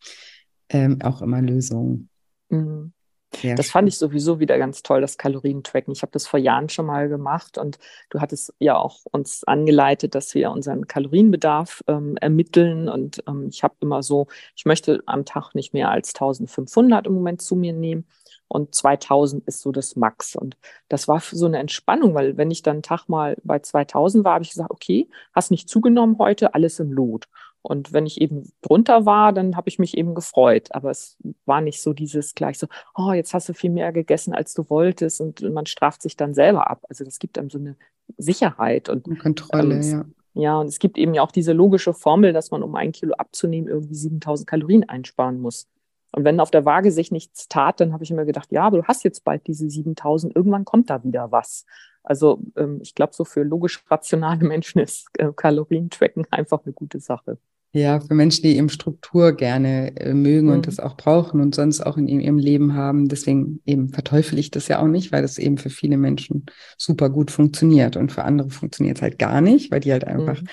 [0.69, 2.11] ähm, auch immer Lösungen.
[2.51, 2.93] Mhm.
[3.35, 5.93] Sehr das fand ich sowieso wieder ganz toll, das Kalorientracken.
[5.93, 7.79] Ich habe das vor Jahren schon mal gemacht und
[8.11, 12.89] du hattest ja auch uns angeleitet, dass wir unseren Kalorienbedarf ähm, ermitteln.
[12.89, 17.15] Und ähm, ich habe immer so, ich möchte am Tag nicht mehr als 1500 im
[17.15, 18.07] Moment zu mir nehmen
[18.49, 20.35] und 2000 ist so das Max.
[20.35, 20.57] Und
[20.89, 24.35] das war so eine Entspannung, weil wenn ich dann einen Tag mal bei 2000 war,
[24.35, 27.29] habe ich gesagt, okay, hast nicht zugenommen heute, alles im Lot.
[27.63, 30.69] Und wenn ich eben drunter war, dann habe ich mich eben gefreut.
[30.73, 34.33] Aber es war nicht so dieses gleich so, oh, jetzt hast du viel mehr gegessen,
[34.33, 35.21] als du wolltest.
[35.21, 36.85] Und man straft sich dann selber ab.
[36.89, 37.77] Also das gibt einem so eine
[38.17, 40.05] Sicherheit und Kontrolle, ähm, ja.
[40.35, 43.15] Ja, und es gibt eben ja auch diese logische Formel, dass man, um ein Kilo
[43.15, 45.67] abzunehmen, irgendwie 7000 Kalorien einsparen muss.
[46.13, 48.79] Und wenn auf der Waage sich nichts tat, dann habe ich immer gedacht, ja, aber
[48.79, 51.67] du hast jetzt bald diese 7000, irgendwann kommt da wieder was.
[52.09, 57.01] Also ähm, ich glaube, so für logisch rationale Menschen ist äh, Kalorientracken einfach eine gute
[57.01, 57.37] Sache.
[57.75, 60.55] Ja, für Menschen, die eben Struktur gerne äh, mögen mhm.
[60.55, 63.09] und das auch brauchen und sonst auch in ihrem Leben haben.
[63.09, 66.47] Deswegen eben verteufel ich das ja auch nicht, weil das eben für viele Menschen
[66.79, 70.41] super gut funktioniert und für andere funktioniert es halt gar nicht, weil die halt einfach
[70.41, 70.49] mhm.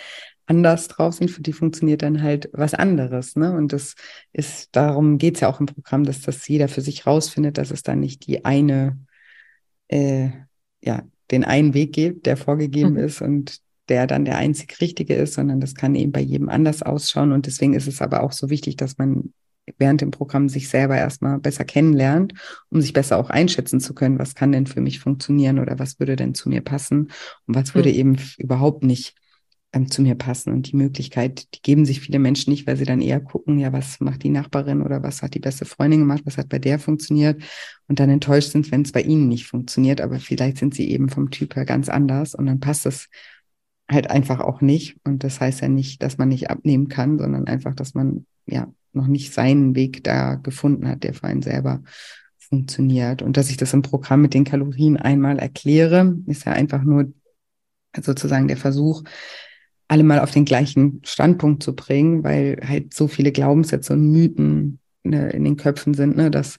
[0.45, 1.31] anders drauf sind.
[1.31, 3.37] Für die funktioniert dann halt was anderes.
[3.37, 3.55] Ne?
[3.55, 3.95] Und das
[4.33, 7.71] ist, darum geht es ja auch im Programm, dass das jeder für sich rausfindet, dass
[7.71, 8.99] es dann nicht die eine,
[9.87, 10.31] äh,
[10.81, 11.01] ja,
[11.31, 12.99] den einen Weg gibt, der vorgegeben mhm.
[12.99, 13.59] ist und
[13.89, 17.31] der dann der einzig richtige ist, sondern das kann eben bei jedem anders ausschauen.
[17.31, 19.33] Und deswegen ist es aber auch so wichtig, dass man
[19.77, 22.33] während dem Programm sich selber erstmal besser kennenlernt,
[22.69, 25.99] um sich besser auch einschätzen zu können, was kann denn für mich funktionieren oder was
[25.99, 27.11] würde denn zu mir passen
[27.47, 27.95] und was würde mhm.
[27.95, 29.15] eben überhaupt nicht
[29.75, 30.53] ähm, zu mir passen.
[30.53, 33.73] Und die Möglichkeit, die geben sich viele Menschen nicht, weil sie dann eher gucken, ja,
[33.73, 36.79] was macht die Nachbarin oder was hat die beste Freundin gemacht, was hat bei der
[36.79, 37.41] funktioniert
[37.87, 40.01] und dann enttäuscht sind, wenn es bei ihnen nicht funktioniert.
[40.01, 43.09] Aber vielleicht sind sie eben vom Typ her ganz anders und dann passt es
[43.89, 44.97] halt einfach auch nicht.
[45.03, 48.71] Und das heißt ja nicht, dass man nicht abnehmen kann, sondern einfach, dass man ja
[48.93, 51.83] noch nicht seinen Weg da gefunden hat, der für einen selber
[52.37, 53.21] funktioniert.
[53.21, 57.13] Und dass ich das im Programm mit den Kalorien einmal erkläre, ist ja einfach nur
[58.01, 59.03] sozusagen der Versuch,
[59.87, 64.79] alle mal auf den gleichen Standpunkt zu bringen, weil halt so viele Glaubenssätze und Mythen
[65.03, 66.57] ne, in den Köpfen sind, ne, dass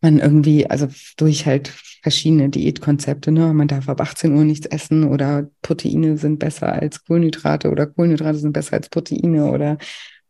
[0.00, 1.68] man irgendwie, also durch halt
[2.02, 7.04] verschiedene Diätkonzepte, ne, man darf ab 18 Uhr nichts essen oder Proteine sind besser als
[7.04, 9.78] Kohlenhydrate oder Kohlenhydrate sind besser als Proteine oder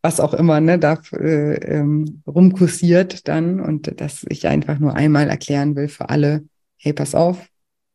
[0.02, 5.28] was auch immer, ne, da äh, ähm, rumkursiert dann und dass ich einfach nur einmal
[5.28, 6.44] erklären will für alle,
[6.76, 7.49] hey, pass auf,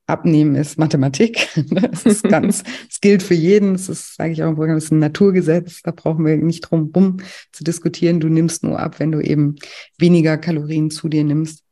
[0.08, 1.48] Abnehmen ist Mathematik.
[1.92, 3.76] Es ist ganz, es gilt für jeden.
[3.76, 5.82] Es ist, sage ich auch im Programm, es ist ein Naturgesetz.
[5.82, 7.18] Da brauchen wir nicht drum rum
[7.52, 8.20] zu diskutieren.
[8.20, 9.56] Du nimmst nur ab, wenn du eben
[9.98, 11.66] weniger Kalorien zu dir nimmst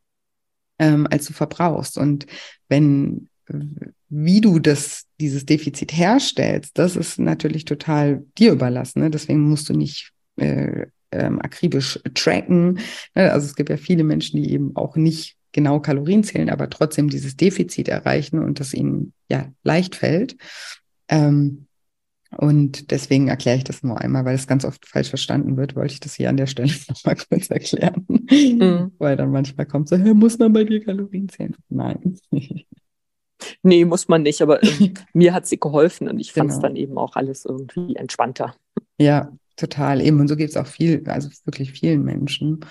[0.78, 1.98] ähm, als du verbrauchst.
[1.98, 2.26] Und
[2.68, 3.28] wenn,
[4.08, 9.02] wie du das, dieses Defizit herstellst, das ist natürlich total dir überlassen.
[9.02, 9.10] Ne?
[9.10, 12.80] Deswegen musst du nicht äh, ähm, akribisch tracken.
[13.14, 13.32] Ne?
[13.32, 17.08] Also es gibt ja viele Menschen, die eben auch nicht genau Kalorien zählen, aber trotzdem
[17.08, 20.36] dieses Defizit erreichen und das ihnen ja leicht fällt.
[21.08, 21.66] Ähm,
[22.36, 25.94] und deswegen erkläre ich das nur einmal, weil es ganz oft falsch verstanden wird, wollte
[25.94, 28.04] ich das hier an der Stelle nochmal kurz erklären.
[28.08, 28.92] Mhm.
[28.98, 31.56] Weil dann manchmal kommt so, muss man bei dir Kalorien zählen?
[31.70, 32.18] Nein.
[33.62, 36.68] Nee, muss man nicht, aber äh, mir hat sie geholfen und ich fand es genau.
[36.68, 38.54] dann eben auch alles irgendwie entspannter.
[38.96, 40.00] Ja, total.
[40.00, 42.64] Eben, und so geht es auch viel, also wirklich vielen Menschen.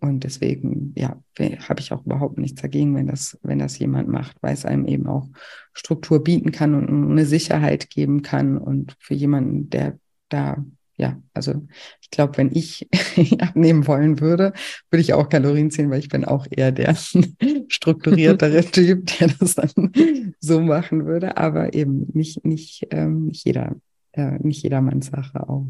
[0.00, 4.36] Und deswegen, ja, habe ich auch überhaupt nichts dagegen, wenn das, wenn das jemand macht,
[4.40, 5.28] weil es einem eben auch
[5.74, 8.56] Struktur bieten kann und eine Sicherheit geben kann.
[8.56, 9.98] Und für jemanden, der
[10.30, 10.64] da,
[10.96, 11.66] ja, also
[12.00, 12.88] ich glaube, wenn ich
[13.40, 14.54] abnehmen wollen würde,
[14.90, 16.94] würde ich auch Kalorien zählen, weil ich bin auch eher der
[17.68, 21.36] strukturiertere Typ, der das dann so machen würde.
[21.36, 23.76] Aber eben nicht, nicht, ähm, nicht jeder,
[24.12, 25.66] äh, nicht jedermanns Sache auch.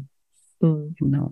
[0.61, 0.95] Mhm.
[0.97, 1.31] Genau.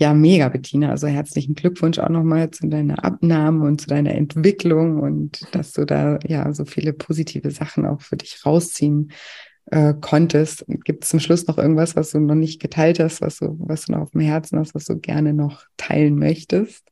[0.00, 0.90] Ja, mega, Bettina.
[0.90, 5.84] Also herzlichen Glückwunsch auch nochmal zu deiner Abnahme und zu deiner Entwicklung und dass du
[5.84, 9.12] da ja so viele positive Sachen auch für dich rausziehen
[9.70, 10.64] äh, konntest.
[10.84, 13.86] Gibt es zum Schluss noch irgendwas, was du noch nicht geteilt hast, was du, was
[13.86, 16.84] du noch auf dem Herzen hast, was du gerne noch teilen möchtest?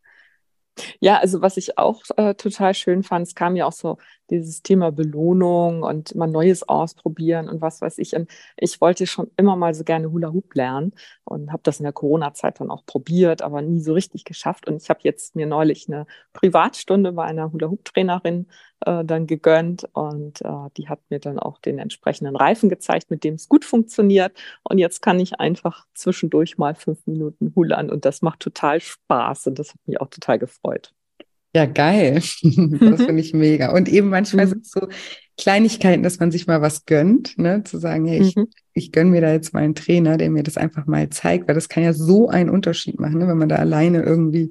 [1.01, 3.99] Ja, also was ich auch äh, total schön fand, es kam ja auch so
[4.33, 8.15] dieses Thema Belohnung und mal Neues ausprobieren und was weiß ich.
[8.15, 10.93] Und ich wollte schon immer mal so gerne Hula Hoop lernen
[11.25, 14.67] und habe das in der Corona-Zeit dann auch probiert, aber nie so richtig geschafft.
[14.67, 18.47] Und ich habe jetzt mir neulich eine Privatstunde bei einer Hula Hoop-Trainerin
[18.87, 23.25] äh, dann gegönnt und äh, die hat mir dann auch den entsprechenden Reifen gezeigt, mit
[23.25, 24.37] dem es gut funktioniert.
[24.65, 29.49] Und jetzt kann ich einfach zwischendurch mal fünf Minuten hulern und das macht total Spaß
[29.49, 30.93] und das hat mich auch total gefreut.
[31.55, 32.23] Ja, geil.
[32.43, 33.73] Das finde ich mega.
[33.73, 34.51] Und eben manchmal mhm.
[34.51, 34.89] sind es so
[35.39, 37.63] Kleinigkeiten, dass man sich mal was gönnt, ne?
[37.65, 38.49] Zu sagen, hey, ich, mhm.
[38.75, 41.55] ich gönne mir da jetzt mal einen Trainer, der mir das einfach mal zeigt, weil
[41.55, 43.29] das kann ja so einen Unterschied machen, ne?
[43.29, 44.51] wenn man da alleine irgendwie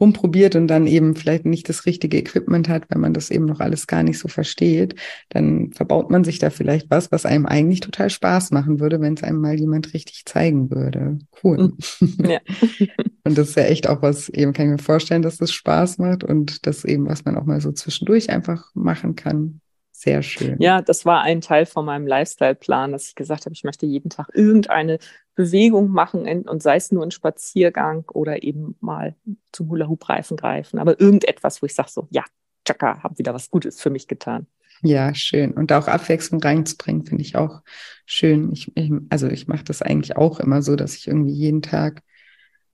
[0.00, 3.60] rumprobiert und dann eben vielleicht nicht das richtige Equipment hat, wenn man das eben noch
[3.60, 4.94] alles gar nicht so versteht,
[5.28, 9.14] dann verbaut man sich da vielleicht was, was einem eigentlich total Spaß machen würde, wenn
[9.14, 11.18] es einem mal jemand richtig zeigen würde.
[11.42, 11.72] Cool.
[12.00, 12.30] Mhm.
[12.30, 12.40] Ja.
[13.24, 15.98] und das ist ja echt auch was, eben kann ich mir vorstellen, dass das Spaß
[15.98, 19.60] macht und das eben, was man auch mal so zwischendurch einfach machen kann.
[20.00, 20.54] Sehr schön.
[20.60, 24.10] Ja, das war ein Teil von meinem Lifestyle-Plan, dass ich gesagt habe, ich möchte jeden
[24.10, 25.00] Tag irgendeine
[25.34, 29.16] Bewegung machen und sei es nur ein Spaziergang oder eben mal
[29.50, 30.78] zum Hula-Hoop-Reifen greifen.
[30.78, 32.22] Aber irgendetwas, wo ich sage so, ja,
[32.64, 34.46] tschakka, habe wieder was Gutes für mich getan.
[34.82, 35.50] Ja, schön.
[35.50, 37.62] Und auch Abwechslung reinzubringen, finde ich auch
[38.06, 38.52] schön.
[38.52, 42.04] Ich, ich, also ich mache das eigentlich auch immer so, dass ich irgendwie jeden Tag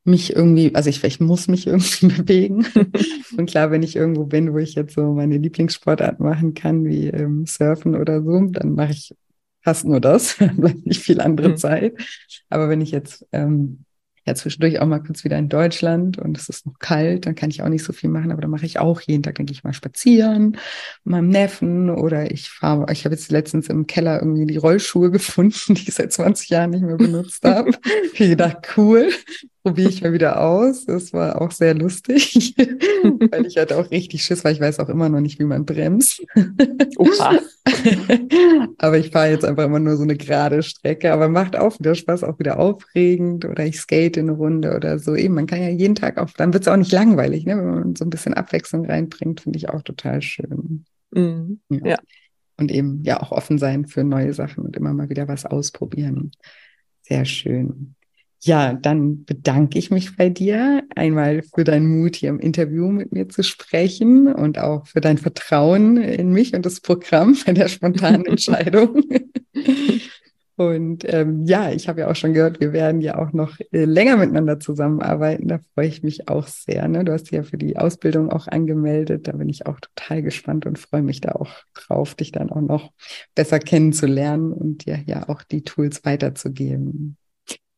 [0.04, 2.66] mich irgendwie, also ich, ich muss mich irgendwie bewegen.
[3.36, 7.08] und klar, wenn ich irgendwo bin, wo ich jetzt so meine Lieblingssportart machen kann, wie
[7.08, 9.14] ähm, Surfen oder so, dann mache ich
[9.62, 11.56] fast nur das, bleibt nicht viel andere mhm.
[11.56, 11.94] Zeit.
[12.48, 13.84] Aber wenn ich jetzt ähm,
[14.26, 17.50] ja zwischendurch auch mal kurz wieder in Deutschland und es ist noch kalt, dann kann
[17.50, 19.64] ich auch nicht so viel machen, aber dann mache ich auch jeden Tag, denke ich
[19.64, 20.52] mal, spazieren
[21.04, 25.10] mit meinem Neffen oder ich fahre, ich habe jetzt letztens im Keller irgendwie die Rollschuhe
[25.12, 27.72] gefunden, die ich seit 20 Jahren nicht mehr benutzt habe.
[28.12, 29.10] ich gedacht, cool,
[29.64, 30.84] probiere ich mal wieder aus.
[30.84, 32.54] Das war auch sehr lustig,
[33.30, 35.64] weil ich hatte auch richtig Schiss, weil ich weiß auch immer noch nicht, wie man
[35.64, 36.22] bremst.
[36.98, 37.38] Oha.
[38.78, 41.94] aber ich fahre jetzt einfach immer nur so eine gerade Strecke, aber macht auch wieder
[41.94, 45.14] Spaß, auch wieder aufregend oder ich skate eine Runde oder so.
[45.14, 47.56] Eben, man kann ja jeden Tag auf, dann wird es auch nicht langweilig, ne?
[47.56, 50.84] wenn man so ein bisschen Abwechslung reinbringt, finde ich auch total schön.
[51.12, 51.60] Mhm.
[51.70, 51.86] Ja.
[51.86, 51.96] ja.
[52.56, 56.30] Und eben ja auch offen sein für neue Sachen und immer mal wieder was ausprobieren.
[57.02, 57.96] Sehr schön.
[58.40, 63.10] Ja, dann bedanke ich mich bei dir einmal für deinen Mut, hier im Interview mit
[63.10, 67.68] mir zu sprechen und auch für dein Vertrauen in mich und das Programm bei der
[67.70, 69.02] spontanen Entscheidung.
[70.56, 73.84] und ähm, ja, ich habe ja auch schon gehört, wir werden ja auch noch äh,
[73.84, 75.48] länger miteinander zusammenarbeiten.
[75.48, 76.86] Da freue ich mich auch sehr.
[76.86, 77.04] Ne?
[77.04, 79.26] Du hast dich ja für die Ausbildung auch angemeldet.
[79.26, 82.60] Da bin ich auch total gespannt und freue mich da auch drauf, dich dann auch
[82.60, 82.92] noch
[83.34, 87.16] besser kennenzulernen und dir ja auch die Tools weiterzugeben.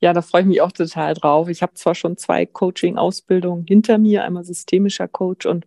[0.01, 1.49] Ja, da freue ich mich auch total drauf.
[1.49, 5.67] Ich habe zwar schon zwei Coaching-Ausbildungen hinter mir, einmal systemischer Coach und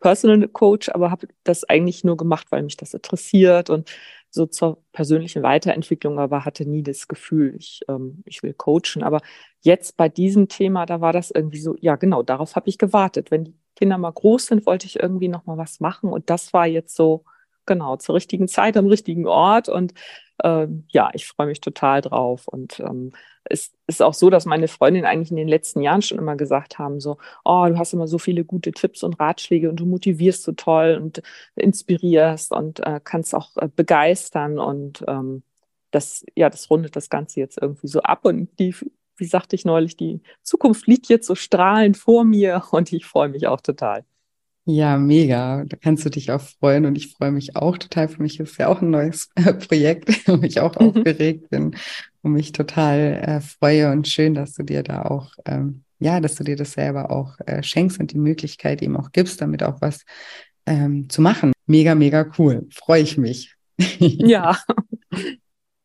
[0.00, 3.90] Personal Coach, aber habe das eigentlich nur gemacht, weil mich das interessiert und
[4.30, 9.02] so zur persönlichen Weiterentwicklung, aber hatte nie das Gefühl, ich, ähm, ich will coachen.
[9.02, 9.20] Aber
[9.62, 13.30] jetzt bei diesem Thema, da war das irgendwie so, ja genau, darauf habe ich gewartet.
[13.30, 16.52] Wenn die Kinder mal groß sind, wollte ich irgendwie noch mal was machen und das
[16.52, 17.24] war jetzt so,
[17.66, 19.94] genau, zur richtigen Zeit am richtigen Ort und
[20.44, 22.48] ähm, ja, ich freue mich total drauf.
[22.48, 23.12] Und ähm,
[23.44, 26.78] es ist auch so, dass meine Freundinnen eigentlich in den letzten Jahren schon immer gesagt
[26.78, 30.42] haben, so, oh, du hast immer so viele gute Tipps und Ratschläge und du motivierst
[30.42, 31.22] so toll und
[31.56, 34.58] inspirierst und äh, kannst auch äh, begeistern.
[34.58, 35.42] Und ähm,
[35.90, 38.24] das, ja, das rundet das Ganze jetzt irgendwie so ab.
[38.24, 38.74] Und die,
[39.16, 42.62] wie sagte ich neulich, die Zukunft liegt jetzt so strahlend vor mir.
[42.72, 44.04] Und ich freue mich auch total.
[44.70, 45.64] Ja, mega.
[45.64, 48.06] Da kannst du dich auch freuen und ich freue mich auch total.
[48.06, 49.30] Für mich ist ja auch ein neues
[49.66, 50.88] Projekt, wo ich auch mhm.
[50.88, 51.74] aufgeregt bin
[52.20, 56.34] und mich total äh, freue und schön, dass du dir da auch, ähm, ja, dass
[56.34, 59.80] du dir das selber auch äh, schenkst und die Möglichkeit eben auch gibst, damit auch
[59.80, 60.04] was
[60.66, 61.52] ähm, zu machen.
[61.64, 62.66] Mega, mega cool.
[62.70, 63.54] Freue ich mich.
[63.98, 64.58] Ja.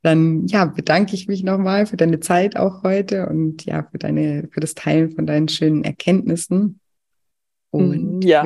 [0.01, 4.49] Dann ja, bedanke ich mich nochmal für deine Zeit auch heute und ja, für deine,
[4.51, 6.81] für das Teilen von deinen schönen Erkenntnissen.
[7.71, 8.45] Und ja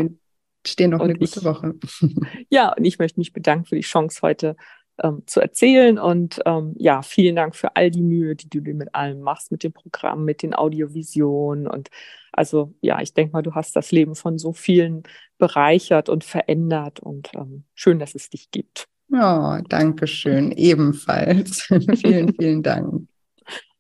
[0.70, 1.76] stehen noch und eine gute ich, Woche.
[2.50, 4.56] Ja, und ich möchte mich bedanken für die Chance heute
[5.04, 6.00] ähm, zu erzählen.
[6.00, 9.52] Und ähm, ja, vielen Dank für all die Mühe, die du dir mit allem machst,
[9.52, 11.68] mit dem Programm, mit den Audiovisionen.
[11.68, 11.90] Und
[12.32, 15.04] also ja, ich denke mal, du hast das Leben von so vielen
[15.38, 17.00] bereichert und verändert.
[17.00, 18.88] Und ähm, schön, dass es dich gibt.
[19.10, 20.52] Ja, oh, danke schön.
[20.52, 21.62] Ebenfalls.
[22.02, 23.08] vielen, vielen Dank.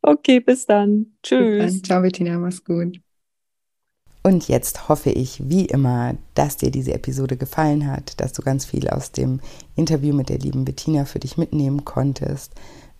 [0.01, 1.17] Okay, bis dann.
[1.21, 1.63] Tschüss.
[1.63, 1.83] Bis dann.
[1.83, 2.99] Ciao, Bettina, mach's gut.
[4.27, 8.65] Und jetzt hoffe ich, wie immer, dass dir diese Episode gefallen hat, dass du ganz
[8.65, 9.39] viel aus dem
[9.77, 12.51] Interview mit der lieben Bettina für dich mitnehmen konntest.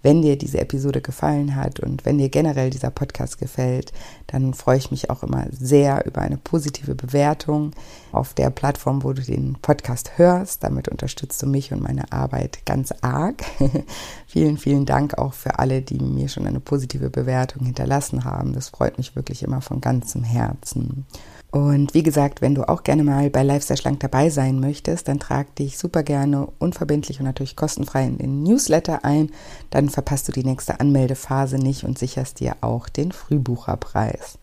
[0.01, 3.91] Wenn dir diese Episode gefallen hat und wenn dir generell dieser Podcast gefällt,
[4.27, 7.71] dann freue ich mich auch immer sehr über eine positive Bewertung
[8.11, 10.63] auf der Plattform, wo du den Podcast hörst.
[10.63, 13.43] Damit unterstützt du mich und meine Arbeit ganz arg.
[14.27, 18.53] vielen, vielen Dank auch für alle, die mir schon eine positive Bewertung hinterlassen haben.
[18.53, 21.05] Das freut mich wirklich immer von ganzem Herzen.
[21.51, 25.19] Und wie gesagt, wenn du auch gerne mal bei Lifestyle Schlank dabei sein möchtest, dann
[25.19, 29.31] trag dich super gerne unverbindlich und natürlich kostenfrei in den Newsletter ein.
[29.69, 34.37] Dann verpasst du die nächste Anmeldephase nicht und sicherst dir auch den Frühbucherpreis.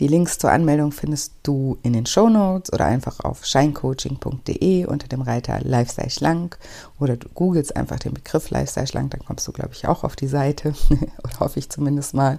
[0.00, 5.08] Die Links zur Anmeldung findest du in den Show Notes oder einfach auf shinecoaching.de unter
[5.08, 6.58] dem Reiter Lifestyle Schlank
[6.98, 10.16] oder du googelst einfach den Begriff Lifestyle Schlank, dann kommst du, glaube ich, auch auf
[10.16, 10.72] die Seite
[11.22, 12.38] oder hoffe ich zumindest mal.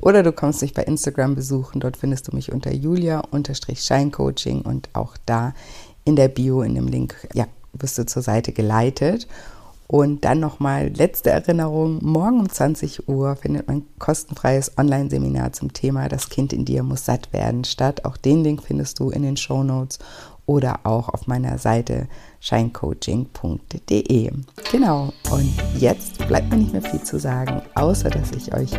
[0.00, 5.18] Oder du kommst mich bei Instagram besuchen, dort findest du mich unter julia-shinecoaching und auch
[5.26, 5.52] da
[6.06, 9.28] in der Bio, in dem Link, ja, wirst du zur Seite geleitet.
[9.92, 16.08] Und dann nochmal letzte Erinnerung, morgen um 20 Uhr findet mein kostenfreies Online-Seminar zum Thema
[16.08, 18.06] Das Kind in dir muss satt werden statt.
[18.06, 19.98] Auch den Link findest du in den Show Notes
[20.46, 22.08] oder auch auf meiner Seite
[22.40, 24.30] shinecoaching.de.
[24.70, 28.70] Genau, und jetzt bleibt mir nicht mehr viel zu sagen, außer dass ich euch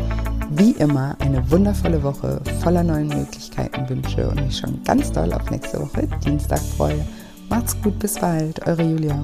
[0.50, 5.48] wie immer eine wundervolle Woche voller neuen Möglichkeiten wünsche und mich schon ganz doll auf
[5.52, 7.06] nächste Woche Dienstag freue.
[7.50, 9.24] Macht's gut, bis bald, eure Julia.